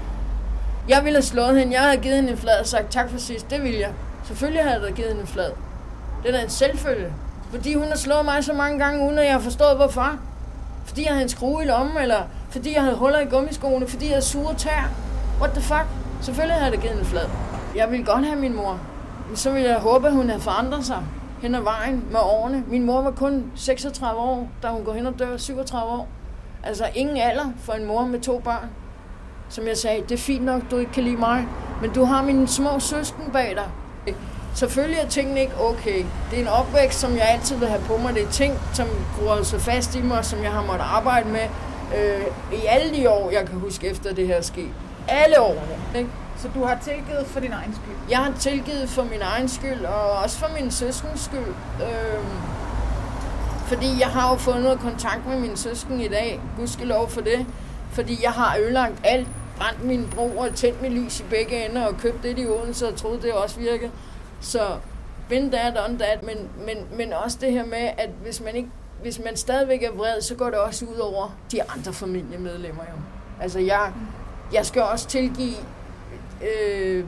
Jeg 0.88 1.04
ville 1.04 1.16
have 1.16 1.22
slået 1.22 1.58
hende. 1.58 1.72
Jeg 1.72 1.82
havde 1.82 1.96
givet 1.96 2.16
hende 2.16 2.30
en 2.30 2.38
flad 2.38 2.60
og 2.60 2.66
sagt 2.66 2.90
tak 2.90 3.10
for 3.10 3.18
sidst. 3.18 3.50
Det 3.50 3.62
vil 3.62 3.74
jeg. 3.74 3.90
Selvfølgelig 4.24 4.64
havde 4.64 4.84
jeg 4.86 4.92
givet 4.92 5.08
hende 5.08 5.22
en 5.22 5.28
flad. 5.28 5.50
Det 6.22 6.34
er 6.34 6.40
en 6.40 6.50
selvfølge. 6.50 7.12
Fordi 7.50 7.74
hun 7.74 7.88
har 7.88 7.96
slået 7.96 8.24
mig 8.24 8.44
så 8.44 8.52
mange 8.52 8.78
gange, 8.78 9.06
uden 9.06 9.18
at 9.18 9.24
jeg 9.24 9.32
har 9.32 9.40
forstået 9.40 9.76
hvorfor. 9.76 10.16
Fordi 10.84 11.04
jeg 11.04 11.12
havde 11.12 11.22
en 11.22 11.28
skrue 11.28 11.62
i 11.62 11.66
lommen, 11.66 11.98
eller 12.02 12.22
fordi 12.50 12.74
jeg 12.74 12.82
havde 12.82 12.96
huller 12.96 13.20
i 13.20 13.24
gummiskoene, 13.24 13.86
fordi 13.86 14.04
jeg 14.04 14.12
havde 14.12 14.24
sure 14.24 14.54
tær. 14.54 14.90
What 15.40 15.50
the 15.52 15.62
fuck? 15.62 15.86
Selvfølgelig 16.20 16.56
havde 16.56 16.72
jeg 16.72 16.80
givet 16.80 16.94
hende 16.94 17.04
en 17.04 17.10
flad. 17.10 17.26
Jeg 17.76 17.90
ville 17.90 18.06
godt 18.06 18.26
have 18.26 18.38
min 18.38 18.56
mor. 18.56 18.78
Men 19.28 19.36
så 19.36 19.50
ville 19.50 19.68
jeg 19.68 19.78
håbe, 19.78 20.06
at 20.06 20.12
hun 20.12 20.28
havde 20.28 20.42
forandret 20.42 20.86
sig 20.86 21.02
hen 21.42 21.54
ad 21.54 21.60
vejen 21.60 22.04
med 22.10 22.20
årene. 22.20 22.64
Min 22.66 22.84
mor 22.84 23.02
var 23.02 23.10
kun 23.10 23.44
36 23.56 24.20
år, 24.20 24.48
da 24.62 24.68
hun 24.68 24.84
går 24.84 24.92
hen 24.92 25.06
og 25.06 25.18
dør 25.18 25.36
37 25.36 25.92
år. 25.92 26.08
Altså 26.62 26.84
ingen 26.94 27.16
alder 27.16 27.52
for 27.58 27.72
en 27.72 27.86
mor 27.86 28.04
med 28.04 28.20
to 28.20 28.38
børn. 28.38 28.70
Som 29.48 29.66
jeg 29.66 29.76
sagde, 29.76 30.02
det 30.02 30.12
er 30.12 30.18
fint 30.18 30.44
nok, 30.44 30.62
du 30.70 30.76
ikke 30.76 30.92
kan 30.92 31.02
lide 31.02 31.16
mig, 31.16 31.46
men 31.80 31.90
du 31.90 32.04
har 32.04 32.22
mine 32.22 32.48
små 32.48 32.78
søsken 32.78 33.30
bag 33.32 33.56
dig. 33.56 33.68
Selvfølgelig 34.54 34.98
er 34.98 35.08
tingene 35.08 35.40
ikke 35.40 35.60
okay. 35.60 36.04
Det 36.30 36.38
er 36.38 36.42
en 36.42 36.48
opvækst, 36.48 37.00
som 37.00 37.12
jeg 37.12 37.28
altid 37.28 37.56
vil 37.56 37.68
have 37.68 37.82
på 37.86 37.96
mig. 37.96 38.14
Det 38.14 38.22
er 38.22 38.30
ting, 38.30 38.54
som 38.74 38.86
gror 39.18 39.42
sig 39.42 39.60
fast 39.60 39.96
i 39.96 40.02
mig, 40.02 40.24
som 40.24 40.42
jeg 40.42 40.50
har 40.50 40.62
måttet 40.62 40.84
arbejde 40.84 41.28
med 41.28 41.46
øh, 41.98 42.24
i 42.52 42.66
alle 42.68 42.96
de 42.96 43.10
år, 43.10 43.30
jeg 43.30 43.46
kan 43.48 43.58
huske 43.58 43.86
efter 43.86 44.14
det 44.14 44.26
her 44.26 44.42
skete. 44.42 44.72
Alle 45.08 45.40
årene. 45.40 45.76
Ikke? 45.98 46.10
Så 46.42 46.48
du 46.54 46.64
har 46.64 46.78
tilgivet 46.82 47.26
for 47.26 47.40
din 47.40 47.52
egen 47.52 47.74
skyld? 47.74 48.10
Jeg 48.10 48.18
har 48.18 48.32
tilgivet 48.38 48.88
for 48.88 49.04
min 49.04 49.22
egen 49.22 49.48
skyld, 49.48 49.84
og 49.84 50.10
også 50.10 50.38
for 50.38 50.48
min 50.60 50.70
søskens 50.70 51.20
skyld. 51.20 51.54
Øh, 51.82 52.24
fordi 53.66 54.00
jeg 54.00 54.08
har 54.08 54.30
jo 54.30 54.36
fået 54.36 54.62
noget 54.62 54.80
kontakt 54.80 55.26
med 55.26 55.40
min 55.40 55.56
søsken 55.56 56.00
i 56.00 56.08
dag. 56.08 56.40
Gudskelov 56.56 57.08
for 57.08 57.20
det. 57.20 57.46
Fordi 57.90 58.18
jeg 58.22 58.30
har 58.30 58.56
ødelagt 58.58 58.94
alt. 59.04 59.28
Brændt 59.58 59.84
min 59.84 60.08
bro 60.14 60.36
og 60.36 60.54
tændt 60.54 60.82
mit 60.82 60.92
lys 60.92 61.20
i 61.20 61.24
begge 61.30 61.66
ender 61.68 61.86
og 61.86 61.96
købt 61.96 62.22
det 62.22 62.38
i 62.38 62.46
Odense 62.46 62.88
og 62.88 62.96
troede, 62.96 63.22
det 63.22 63.32
også 63.32 63.60
virkede. 63.60 63.90
Så 64.40 64.60
been 65.28 65.50
that, 65.50 65.78
on 65.88 65.98
that. 65.98 66.22
Men, 66.22 66.36
men, 66.66 66.76
men 66.96 67.12
også 67.12 67.38
det 67.40 67.52
her 67.52 67.64
med, 67.64 67.90
at 67.98 68.10
hvis 68.22 68.40
man, 68.40 68.56
ikke, 68.56 68.68
hvis 69.02 69.20
man 69.24 69.36
stadigvæk 69.36 69.82
er 69.82 69.92
vred, 69.92 70.20
så 70.20 70.34
går 70.34 70.46
det 70.46 70.58
også 70.58 70.84
ud 70.84 70.98
over 70.98 71.36
de 71.52 71.62
andre 71.62 71.92
familiemedlemmer 71.92 72.82
jo. 72.82 73.00
Altså 73.42 73.58
jeg, 73.58 73.92
jeg 74.52 74.66
skal 74.66 74.82
også 74.82 75.06
tilgive, 75.08 75.54
øh, 76.42 77.04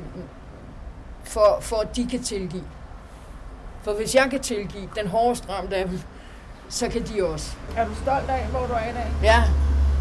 for, 1.25 1.59
for 1.61 1.77
at 1.77 1.97
de 1.97 2.09
kan 2.11 2.23
tilgive. 2.23 2.65
For 3.83 3.93
hvis 3.93 4.15
jeg 4.15 4.31
kan 4.31 4.41
tilgive 4.41 4.89
den 4.97 5.07
hårdeste 5.07 5.53
ramt 5.53 5.73
af 5.73 5.89
dem, 5.89 6.01
så 6.69 6.89
kan 6.89 7.03
de 7.03 7.25
også. 7.25 7.57
Er 7.77 7.85
du 7.85 7.95
stolt 7.95 8.31
af, 8.31 8.47
hvor 8.47 8.67
du 8.67 8.73
er 8.73 8.91
i 8.91 8.93
dag? 8.93 9.07
Ja, 9.23 9.43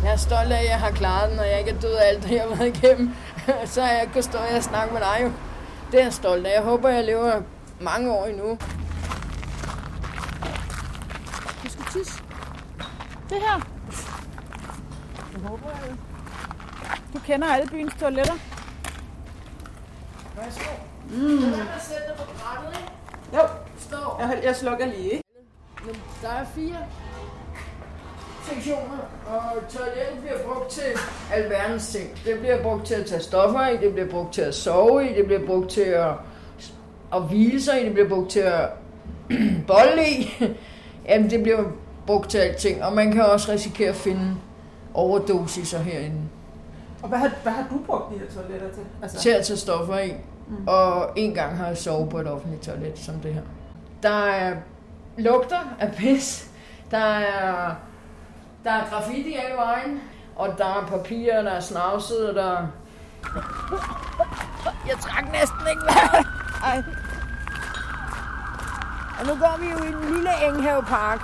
jeg 0.04 0.12
er 0.12 0.18
stolt 0.18 0.52
af, 0.52 0.60
at 0.60 0.70
jeg 0.70 0.80
har 0.80 0.92
klaret 0.92 1.32
den, 1.32 1.40
og 1.40 1.48
jeg 1.48 1.60
ikke 1.60 1.72
er 1.72 1.80
død 1.80 1.94
af 1.94 2.08
alt, 2.08 2.24
det 2.24 2.32
jeg 2.32 2.42
har 2.42 2.56
været 2.56 2.78
igennem. 2.78 3.14
så 3.74 3.82
jeg 3.82 4.10
kunne 4.14 4.24
stå 4.24 4.38
og 4.56 4.64
snakke 4.64 4.94
med 4.94 5.02
dig 5.02 5.18
jo. 5.24 5.32
Det 5.92 6.00
er 6.00 6.04
jeg 6.04 6.14
stolt 6.14 6.48
af. 6.48 6.54
Jeg 6.56 6.64
håber, 6.64 6.90
jeg 6.90 7.04
lever 7.04 7.42
mange 7.80 8.12
år 8.12 8.26
endnu. 8.26 8.58
Du 11.64 11.70
skal 11.70 11.86
tisse. 11.92 12.24
Det 13.30 13.38
her. 13.38 13.62
Det 15.34 15.42
håber 15.42 15.70
jeg. 15.70 15.96
Du 17.14 17.20
kender 17.20 17.48
alle 17.48 17.68
byens 17.70 17.94
toiletter. 18.00 18.34
Værsgo. 20.42 20.72
Mm. 21.10 21.38
Det 21.38 21.60
er 21.60 21.80
sætte 21.80 22.04
dig 22.08 22.16
på 22.18 22.24
brættet, 22.40 22.80
ikke? 22.80 22.92
Jo, 23.34 23.42
Stå. 23.80 23.98
jeg, 24.20 24.42
jeg 24.44 24.56
slukker 24.56 24.86
lige. 24.86 25.22
Men 25.86 25.96
Der 26.22 26.30
er 26.30 26.46
fire 26.56 26.78
sektioner, 28.44 28.98
og 29.28 29.42
toilettet 29.70 30.18
bliver 30.22 30.38
brugt 30.46 30.70
til 30.70 30.84
alverdens 31.34 31.90
ting. 31.90 32.10
Det 32.26 32.40
bliver 32.40 32.64
brugt 32.64 32.86
til 32.86 32.94
at 32.94 33.06
tage 33.06 33.22
stoffer 33.22 33.68
i, 33.68 33.78
det 33.78 33.94
bliver 33.94 34.10
brugt 34.10 34.34
til 34.34 34.42
at 34.42 34.56
sove 34.56 35.10
i, 35.10 35.14
det 35.16 35.26
bliver 35.26 35.46
brugt 35.46 35.70
til 35.70 35.82
at, 35.82 36.12
at 37.14 37.22
hvile 37.24 37.62
sig 37.62 37.82
i, 37.82 37.86
det 37.86 37.94
bliver 37.94 38.10
brugt 38.10 38.30
til 38.30 38.40
at 38.40 38.70
bolle 39.68 40.10
i. 40.10 40.34
Jamen, 41.10 41.30
det 41.30 41.44
bliver 41.44 41.64
brugt 42.08 42.30
til 42.30 42.38
alting, 42.38 42.84
og 42.84 42.94
man 42.94 43.12
kan 43.12 43.26
også 43.26 43.52
risikere 43.52 43.90
at 43.90 43.96
finde 43.96 44.36
overdosiser 44.94 45.80
herinde 45.80 46.22
Og 47.02 47.10
hvad 47.10 47.18
har, 47.18 47.32
hvad 47.44 47.52
har 47.52 47.68
du 47.72 47.80
brugt 47.86 48.14
de 48.14 48.20
her 48.20 48.42
toiletter 48.42 48.70
til? 48.74 48.84
Altså, 49.04 49.20
til 49.20 49.30
at 49.30 49.46
tage 49.46 49.58
stoffer 49.58 50.00
i. 50.00 50.14
Mm. 50.52 50.68
Og 50.68 51.10
en 51.16 51.34
gang 51.34 51.58
har 51.58 51.68
jeg 51.68 51.78
sovet 51.78 52.10
på 52.10 52.18
et 52.18 52.28
offentligt 52.28 52.64
toilet 52.64 53.00
som 53.00 53.16
det 53.16 53.34
her. 53.34 53.42
Der 54.04 54.26
er 54.26 54.56
lugter 55.18 55.76
af 55.80 55.92
pis. 55.92 56.50
Der 56.92 56.98
er, 56.98 57.76
der 58.64 58.72
er 58.72 58.90
graffiti 58.90 59.36
alle 59.36 59.58
vejen. 59.58 60.02
Og 60.36 60.58
der 60.58 60.66
er 60.66 60.86
papirer, 60.88 61.42
der 61.42 61.52
er 61.52 61.60
snavset, 61.60 62.30
og 62.30 62.36
der... 62.36 62.68
Jeg 64.88 64.98
trak 65.00 65.32
næsten 65.32 65.60
ikke 65.70 65.82
vejret. 65.84 66.28
Ej. 66.64 66.84
Og 69.20 69.28
nu 69.28 69.36
går 69.36 69.58
vi 69.60 69.70
jo 69.70 69.78
i 69.84 69.88
en 69.88 70.14
lille 70.14 70.30
Enghavepark, 70.48 71.22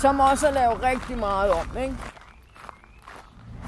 som 0.00 0.20
også 0.20 0.48
er 0.48 0.52
lavet 0.52 0.82
rigtig 0.82 1.18
meget 1.18 1.50
om, 1.50 1.76
ikke? 1.76 1.94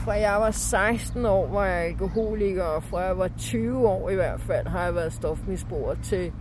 Fra 0.06 0.12
jeg 0.12 0.36
var 0.40 0.50
16 0.50 1.26
år, 1.26 1.46
var 1.46 1.66
jeg 1.66 1.84
alkoholiker, 1.84 2.62
og 2.62 2.82
fra 2.82 3.00
jeg 3.00 3.18
var 3.18 3.28
20 3.38 3.88
år 3.88 4.10
i 4.10 4.14
hvert 4.14 4.40
fald, 4.40 4.66
har 4.66 4.84
jeg 4.84 4.94
været 4.94 5.12
stofmisbruger 5.12 5.94
til 6.02 6.32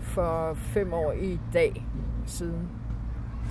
for 0.00 0.54
fem 0.54 0.92
år 0.92 1.12
i 1.12 1.38
dag 1.52 1.86
siden. 2.26 2.68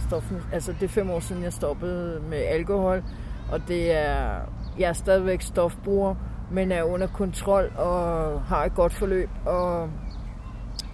Stofmis, 0.07 0.43
altså 0.53 0.73
det 0.73 0.83
er 0.83 0.87
fem 0.87 1.09
år 1.09 1.19
siden, 1.19 1.43
jeg 1.43 1.53
stoppede 1.53 2.21
med 2.29 2.37
alkohol, 2.37 3.03
og 3.51 3.61
det 3.67 3.91
er, 3.91 4.39
jeg 4.79 4.89
er 4.89 4.93
stadigvæk 4.93 5.41
stofbruger, 5.41 6.15
men 6.51 6.71
er 6.71 6.83
under 6.83 7.07
kontrol 7.07 7.71
og 7.77 8.41
har 8.41 8.65
et 8.65 8.75
godt 8.75 8.93
forløb. 8.93 9.29
Og, 9.45 9.89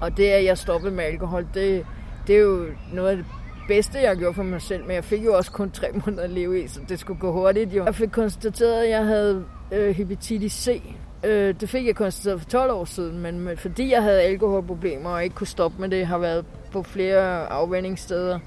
og 0.02 0.18
det, 0.18 0.28
at 0.28 0.46
jeg 0.46 0.58
stoppede 0.58 0.92
med 0.92 1.04
alkohol, 1.04 1.48
det, 1.54 1.86
det 2.28 2.36
er 2.36 2.42
jo 2.42 2.66
noget 2.94 3.10
af 3.10 3.18
det 3.18 3.26
bedste, 3.68 4.00
jeg 4.00 4.18
gjorde 4.18 4.34
for 4.34 4.44
mig 4.44 4.62
selv, 4.62 4.86
men 4.86 4.96
jeg 4.96 5.04
fik 5.04 5.26
jo 5.26 5.34
også 5.34 5.52
kun 5.52 5.72
tre 5.72 5.88
måneder 6.06 6.24
at 6.24 6.30
leve 6.30 6.64
i, 6.64 6.68
så 6.68 6.80
det 6.90 7.00
skulle 7.00 7.20
gå 7.20 7.32
hurtigt 7.32 7.74
jo. 7.74 7.86
Jeg 7.86 7.96
fik 7.96 8.10
konstateret, 8.10 8.84
at 8.84 8.90
jeg 8.90 9.06
havde 9.06 9.46
øh, 9.72 9.96
hepatitis 9.96 10.54
C, 10.54 10.82
Øh, 11.24 11.56
det 11.60 11.70
fik 11.70 11.86
jeg 11.86 11.96
konstateret 11.96 12.42
for 12.42 12.50
12 12.50 12.72
år 12.72 12.86
siden, 12.86 13.20
men 13.20 13.40
med, 13.40 13.58
fordi 13.58 13.92
jeg 13.92 14.04
havde 14.04 14.22
alkoholproblemer 14.22 15.10
og 15.10 15.24
ikke 15.24 15.36
kunne 15.36 15.48
stoppe 15.48 15.82
med 15.82 15.90
det, 15.90 16.08
har 16.08 16.18
været 16.18 16.46
på 16.72 16.84
flere 16.84 17.48
afvendingssteder. 17.48 18.40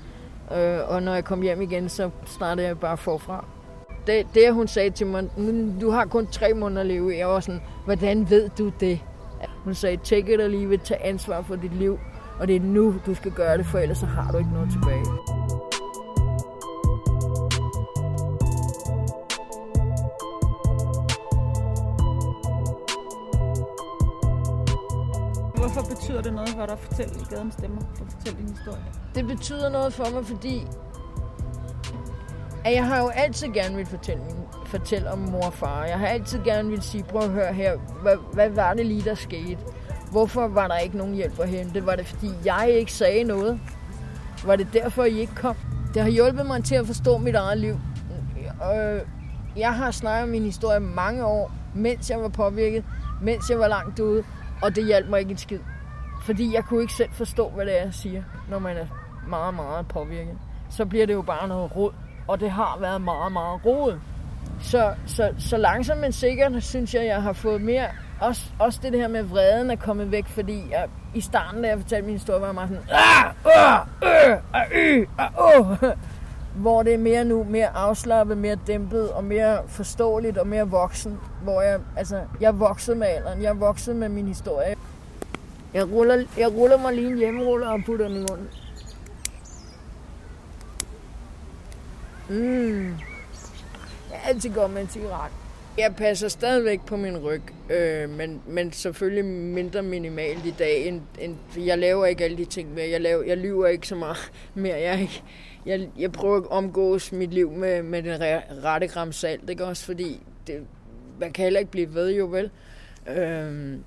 Øh, 0.57 0.79
og 0.89 1.03
når 1.03 1.15
jeg 1.15 1.25
kom 1.25 1.43
hjem 1.43 1.61
igen, 1.63 1.89
så 1.89 2.11
startede 2.25 2.67
jeg 2.67 2.79
bare 2.79 2.97
forfra. 2.97 3.45
Det, 4.07 4.27
det 4.35 4.55
hun 4.55 4.69
sagde 4.69 4.91
til 4.91 5.07
mig, 5.07 5.31
du 5.81 5.91
har 5.91 6.05
kun 6.05 6.27
tre 6.27 6.55
måneder 6.55 6.81
at 6.81 6.87
leve 6.87 7.15
i, 7.15 7.19
jeg 7.19 7.29
var 7.29 7.41
sådan, 7.41 7.61
hvordan 7.85 8.31
ved 8.31 8.51
du 8.59 8.73
det? 8.81 9.01
Hun 9.65 9.75
sagde, 9.75 9.97
take 9.97 10.35
it 10.35 10.41
or 10.41 10.47
leave 10.49 10.75
it, 10.75 10.83
tag 10.83 11.01
ansvar 11.05 11.43
for 11.43 11.57
dit 11.57 11.75
liv, 11.75 11.99
og 12.41 12.49
det 12.49 12.57
er 12.57 12.61
nu, 12.61 12.95
du 13.07 13.15
skal 13.15 13.33
gøre 13.33 13.59
det, 13.59 13.67
for 13.67 13.79
ellers 13.79 13.99
så 13.99 14.07
har 14.07 14.33
du 14.33 14.39
ikke 14.39 14.51
noget 14.51 14.71
tilbage. 14.71 15.05
Hvorfor 25.55 25.89
betyder 25.95 26.23
det 26.23 26.33
noget 26.33 26.49
for 26.49 26.67
dig 26.67 26.73
at 26.73 26.79
fortælle 26.79 27.15
i 27.21 27.25
gaden 27.35 27.53
stemmer, 27.53 27.81
for 27.95 28.05
at 28.05 28.13
fortælle 28.13 28.39
din 28.39 28.49
historie? 28.49 28.85
Det 29.15 29.27
betyder 29.27 29.69
noget 29.69 29.93
for 29.93 30.11
mig, 30.15 30.27
fordi 30.27 30.67
at 32.65 32.75
jeg 32.75 32.87
har 32.87 32.99
jo 33.03 33.09
altid 33.09 33.49
gerne 33.49 33.77
vil 33.77 33.87
fortælle, 33.87 34.23
fortælle 34.67 35.11
om 35.11 35.19
mor 35.19 35.47
og 35.47 35.53
far. 35.53 35.85
Jeg 35.85 35.99
har 35.99 36.07
altid 36.07 36.41
gerne 36.45 36.69
vil 36.69 36.83
sige, 36.83 37.05
prøv 37.05 37.23
at 37.23 37.31
høre 37.31 37.53
her, 37.53 37.77
hvad, 38.03 38.17
hvad 38.33 38.51
var 38.51 38.75
det 38.75 38.87
lige, 38.87 39.03
der 39.03 39.15
skete? 39.15 39.59
Hvorfor 40.11 40.49
var 40.49 40.69
der 40.69 40.77
ikke 40.79 40.97
nogen 40.97 41.15
hjælp 41.15 41.41
at 41.41 41.49
hente? 41.49 41.87
Var 41.87 41.97
det, 41.97 42.07
fordi 42.07 42.31
jeg 42.45 42.71
ikke 42.71 42.93
sagde 42.93 43.25
noget? 43.25 43.61
Var 44.45 44.57
det 44.57 44.69
derfor, 44.73 45.05
I 45.05 45.19
ikke 45.19 45.35
kom? 45.35 45.57
Det 45.95 46.03
har 46.03 46.09
hjulpet 46.11 46.47
mig 46.47 46.65
til 46.65 46.75
at 46.75 46.87
forstå 46.87 47.19
mit 47.19 47.35
eget 47.35 47.59
liv. 47.59 47.81
Øh, 48.75 49.01
jeg 49.57 49.75
har 49.75 49.91
snakket 49.91 50.23
om 50.23 50.29
min 50.29 50.43
historie 50.43 50.81
mange 50.81 51.25
år, 51.25 51.53
mens 51.75 52.11
jeg 52.11 52.21
var 52.21 52.29
påvirket, 52.29 52.85
mens 53.23 53.51
jeg 53.51 53.59
var 53.59 53.69
langt 53.69 54.01
ude, 54.01 54.25
og 54.63 54.77
det 54.77 54.87
hjalp 54.87 55.09
mig 55.09 55.21
ikke 55.21 55.31
en 55.31 55.37
skid. 55.37 55.59
Fordi 56.23 56.55
jeg 56.55 56.65
kunne 56.65 56.81
ikke 56.81 56.93
selv 56.93 57.11
forstå, 57.13 57.49
hvad 57.49 57.67
det 57.67 57.79
er, 57.81 57.85
jeg 57.85 57.95
siger, 57.95 58.23
når 58.51 58.59
man 58.59 58.77
er 58.77 58.87
meget, 59.29 59.55
meget 59.55 59.89
påvirket. 59.89 60.39
Så 60.71 60.87
bliver 60.87 61.07
det 61.07 61.15
jo 61.15 61.23
bare 61.23 61.49
noget 61.49 61.77
råd, 61.77 61.93
og 62.29 62.41
det 62.41 62.51
har 62.51 62.79
været 62.81 63.01
meget, 63.01 63.33
meget 63.33 63.67
råd. 63.67 64.01
Så, 64.61 64.95
så, 65.07 65.35
så 65.39 65.57
langsomt 65.57 66.01
men 66.01 66.13
sikkert, 66.13 66.63
synes 66.63 66.95
jeg, 66.95 67.07
jeg 67.07 67.23
har 67.23 67.33
fået 67.33 67.61
mere... 67.61 67.87
Også, 68.21 68.43
også 68.59 68.81
det 68.83 69.01
her 69.01 69.09
med 69.09 69.23
vreden 69.23 69.71
er 69.71 69.77
kommet 69.77 70.11
væk, 70.11 70.27
fordi 70.29 70.71
jeg, 70.71 70.89
i 71.15 71.21
starten, 71.21 71.63
da 71.63 71.69
jeg 71.69 71.79
fortalte 71.79 72.07
min 72.07 72.15
historie, 72.15 72.41
var 72.41 72.47
jeg 72.47 72.55
meget 72.55 72.69
sådan... 72.69 72.85
Ah. 72.91 73.33
ah, 73.45 73.87
øh, 74.03 74.37
ah, 74.55 74.67
øh, 74.73 75.07
ah 75.19 75.93
hvor 76.55 76.83
det 76.83 76.95
er 76.95 76.99
mere 76.99 77.25
nu, 77.25 77.45
mere 77.45 77.69
afslappet, 77.69 78.39
mere 78.39 78.59
dæmpet 78.67 79.11
og 79.11 79.25
mere 79.25 79.59
forståeligt 79.69 80.39
og 80.39 80.47
mere 80.47 80.69
voksen. 80.69 81.19
Hvor 81.43 81.63
jeg, 81.63 81.81
altså, 81.97 82.21
jeg 82.41 82.61
voksede 82.61 82.97
med 82.97 83.07
alderen, 83.07 83.43
jeg 83.43 83.61
voksede 83.61 83.97
med 83.97 84.09
min 84.09 84.27
historie. 84.27 84.75
Jeg 85.75 85.93
ruller, 85.93 86.25
jeg 86.39 86.53
ruller 86.53 86.79
mig 86.79 86.95
lige 86.95 87.09
en 87.09 87.19
hjemmeruller 87.19 87.69
og 87.69 87.81
putter 87.87 88.09
den 88.09 88.17
i 88.17 88.21
munden. 88.21 88.49
Mm. 92.29 92.89
Jeg 94.11 94.21
er 94.25 94.29
altid 94.29 94.55
godt 94.55 94.73
med 94.73 94.83
en 94.83 94.89
cigaret. 94.89 95.33
Jeg 95.79 95.95
passer 95.97 96.29
stadigvæk 96.29 96.81
på 96.87 96.97
min 96.97 97.19
ryg, 97.19 97.43
øh, 97.71 98.11
men, 98.11 98.43
men 98.47 98.73
selvfølgelig 98.73 99.25
mindre 99.25 99.83
minimalt 99.83 100.47
i 100.47 100.55
dag. 100.59 100.87
End, 100.87 101.01
end, 101.21 101.37
jeg 101.57 101.79
laver 101.79 102.07
ikke 102.07 102.25
alle 102.25 102.37
de 102.37 102.45
ting 102.45 102.75
mere. 102.75 102.91
Jeg, 102.91 103.01
laver, 103.01 103.25
jeg 103.25 103.37
lyver 103.37 103.67
ikke 103.67 103.89
så 103.89 103.95
meget 103.95 104.33
mere. 104.55 104.77
Jeg, 104.77 105.01
ikke, 105.01 105.23
jeg, 105.67 105.89
jeg 105.99 106.13
prøver 106.13 106.37
at 106.37 106.47
omgås 106.47 107.13
mit 107.13 107.35
liv 107.35 107.51
med, 107.51 107.83
med 107.83 108.03
den 108.03 108.21
rette 108.65 108.87
gram 108.87 109.13
salt. 109.13 109.51
Ikke 109.51 109.65
også 109.65 109.85
fordi, 109.85 110.23
det, 110.47 110.67
man 111.21 111.33
kan 111.33 111.43
heller 111.43 111.61
ikke 111.61 111.73
blive 111.73 111.95
ved 111.95 112.11
jo 112.11 112.27
vel. 112.27 112.51
Øh, 113.09 113.79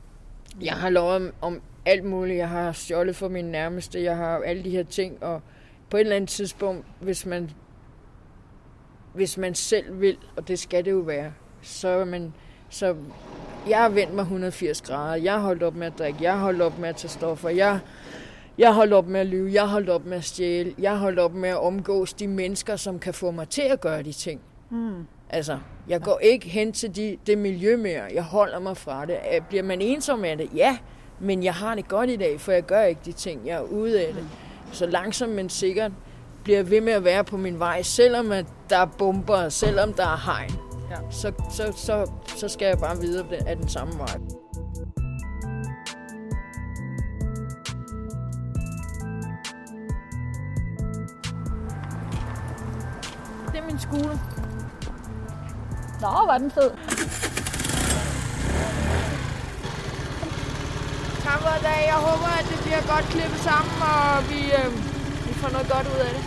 jeg 0.62 0.74
har 0.74 0.90
lovet 0.90 1.16
om, 1.16 1.34
om 1.42 1.62
alt 1.86 2.04
muligt. 2.04 2.38
Jeg 2.38 2.50
har 2.50 2.72
stjålet 2.72 3.16
for 3.16 3.28
min 3.28 3.46
nærmeste. 3.46 4.04
Jeg 4.04 4.18
har 4.18 4.38
alle 4.38 4.64
de 4.64 4.70
her 4.70 4.84
ting, 4.84 5.24
og 5.24 5.42
på 5.90 5.98
et 5.98 6.02
eller 6.02 6.16
andet 6.16 6.30
tidspunkt, 6.30 6.86
hvis 7.02 7.26
man 7.26 7.50
hvis 9.14 9.38
man 9.38 9.56
selv 9.56 10.02
vil, 10.02 10.18
og 10.36 10.48
det 10.48 10.60
skal 10.60 10.86
det 10.86 10.92
jo 10.92 10.98
være, 10.98 11.32
så 11.64 12.06
man, 12.06 12.34
så 12.70 12.96
jeg 13.70 13.78
har 13.78 13.90
vendt 13.90 14.14
mig 14.14 14.22
180 14.22 14.82
grader. 14.82 15.16
Jeg 15.16 15.34
har 15.34 15.40
holdt 15.40 15.64
op 15.64 15.76
med 15.76 15.88
at 15.88 15.94
drikke. 16.00 16.24
Jeg 16.24 16.34
har 16.34 16.40
holdt 16.40 16.62
op 16.62 16.80
med 16.80 16.90
at 16.90 16.96
tage 16.96 17.10
stoffer. 17.10 17.50
Jeg, 17.50 17.80
jeg 18.58 18.68
har 18.68 18.74
holdt 18.74 18.94
op 18.94 19.08
med 19.08 19.20
at 19.20 19.28
lyve. 19.28 19.54
Jeg 19.54 19.62
har 19.62 19.70
holdt 19.70 19.90
op 19.90 20.06
med 20.06 20.18
at 20.18 20.24
stjæle. 20.24 20.74
Jeg 20.80 20.92
har 20.92 20.98
holdt 20.98 21.20
op 21.20 21.34
med 21.34 21.50
at 21.50 21.60
omgås 21.60 22.14
de 22.14 22.28
mennesker, 22.28 22.76
som 22.76 23.00
kan 23.00 23.14
få 23.14 23.32
mig 23.32 23.50
til 23.50 23.62
at 23.62 23.82
gøre 23.82 24.04
de 24.04 24.12
ting. 24.12 24.42
Mm. 24.70 25.08
Altså, 25.30 25.58
jeg 25.88 26.02
går 26.02 26.20
ikke 26.20 26.50
hen 26.50 26.72
til 26.72 26.96
de, 26.96 27.18
det 27.28 27.38
miljø 27.38 27.78
mere. 27.78 28.04
Jeg 28.14 28.24
holder 28.24 28.60
mig 28.60 28.78
fra 28.78 29.06
det. 29.06 29.18
Bliver 29.50 29.64
man 29.64 29.82
ensom 29.82 30.24
af 30.24 30.38
det? 30.38 30.50
Ja, 30.56 30.78
men 31.20 31.44
jeg 31.44 31.54
har 31.54 31.76
det 31.76 31.88
godt 31.88 32.10
i 32.10 32.16
dag, 32.16 32.42
for 32.42 32.52
jeg 32.52 32.64
gør 32.64 32.82
ikke 32.82 33.02
de 33.06 33.12
ting. 33.12 33.42
Jeg 33.46 33.58
er 33.58 33.62
ude 33.62 34.08
af 34.08 34.14
det. 34.14 34.24
Så 34.72 34.86
langsomt, 34.86 35.32
men 35.32 35.50
sikkert 35.50 35.92
bliver 36.44 36.64
ved 36.64 36.82
med 36.82 36.94
at 36.94 37.04
være 37.04 37.24
på 37.24 37.38
min 37.38 37.60
vej, 37.60 37.82
selvom 37.82 38.32
at 38.32 38.46
der 38.70 38.78
er 38.78 38.86
bomber, 38.86 39.50
selvom 39.50 39.94
der 39.94 40.04
er 40.04 40.26
hegn. 40.26 40.73
Ja. 40.90 40.98
Så, 41.10 41.32
så, 41.50 41.74
så, 41.76 42.12
så 42.38 42.50
skal 42.50 42.66
jeg 42.68 42.78
bare 42.78 42.98
videre 42.98 43.26
af 43.48 43.56
den 43.58 43.70
samme 43.70 43.94
vej. 43.98 44.18
Det 53.52 53.60
er 53.60 53.66
min 53.66 53.80
skole. 53.80 54.20
Nå, 56.02 56.08
var 56.08 56.38
den 56.38 56.52
fed. 56.52 56.72
Tak 61.24 61.40
for 61.42 61.60
i 61.60 61.64
dag. 61.64 61.86
Jeg 61.88 62.00
håber, 62.08 62.28
at 62.40 62.46
det 62.50 62.60
bliver 62.64 62.96
godt 62.96 63.06
klippet 63.06 63.40
sammen, 63.40 63.82
og 63.82 64.30
vi, 64.30 64.42
øh, 64.52 64.94
får 65.44 65.50
noget 65.50 65.70
godt 65.70 65.88
ud 65.88 66.00
af 66.08 66.12
det. 66.16 66.24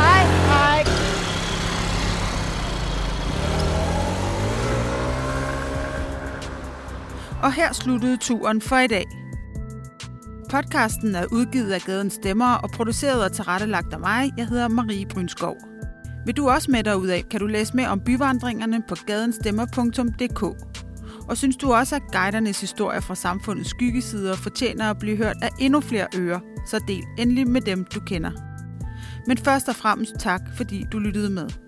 Hej. 0.00 0.22
Hej. 0.52 1.15
Og 7.46 7.52
her 7.52 7.72
sluttede 7.72 8.16
turen 8.16 8.60
for 8.60 8.76
i 8.76 8.86
dag. 8.86 9.04
Podcasten 10.50 11.14
er 11.14 11.26
udgivet 11.32 11.72
af 11.72 11.80
Gaden 11.80 12.10
Stemmer 12.10 12.54
og 12.54 12.70
produceret 12.70 13.24
og 13.24 13.32
tilrettelagt 13.32 13.92
af 13.92 14.00
mig. 14.00 14.32
Jeg 14.36 14.46
hedder 14.46 14.68
Marie 14.68 15.06
Brynskov. 15.06 15.56
Vil 16.26 16.36
du 16.36 16.48
også 16.48 16.70
med 16.70 16.84
dig 16.84 16.92
af, 16.92 17.24
kan 17.30 17.40
du 17.40 17.46
læse 17.46 17.76
mere 17.76 17.88
om 17.88 18.00
byvandringerne 18.00 18.82
på 18.88 18.94
gadenstemmer.dk. 19.06 20.42
Og 21.28 21.36
synes 21.36 21.56
du 21.56 21.72
også, 21.72 21.96
at 21.96 22.02
guidernes 22.12 22.60
historie 22.60 23.02
fra 23.02 23.14
samfundets 23.14 23.70
skyggesider 23.70 24.36
fortjener 24.36 24.90
at 24.90 24.98
blive 24.98 25.16
hørt 25.16 25.36
af 25.42 25.48
endnu 25.60 25.80
flere 25.80 26.06
ører, 26.16 26.40
så 26.70 26.84
del 26.88 27.04
endelig 27.18 27.48
med 27.48 27.60
dem, 27.60 27.84
du 27.84 28.00
kender. 28.00 28.30
Men 29.26 29.38
først 29.38 29.68
og 29.68 29.76
fremmest 29.76 30.14
tak, 30.18 30.40
fordi 30.56 30.84
du 30.92 30.98
lyttede 30.98 31.30
med. 31.30 31.65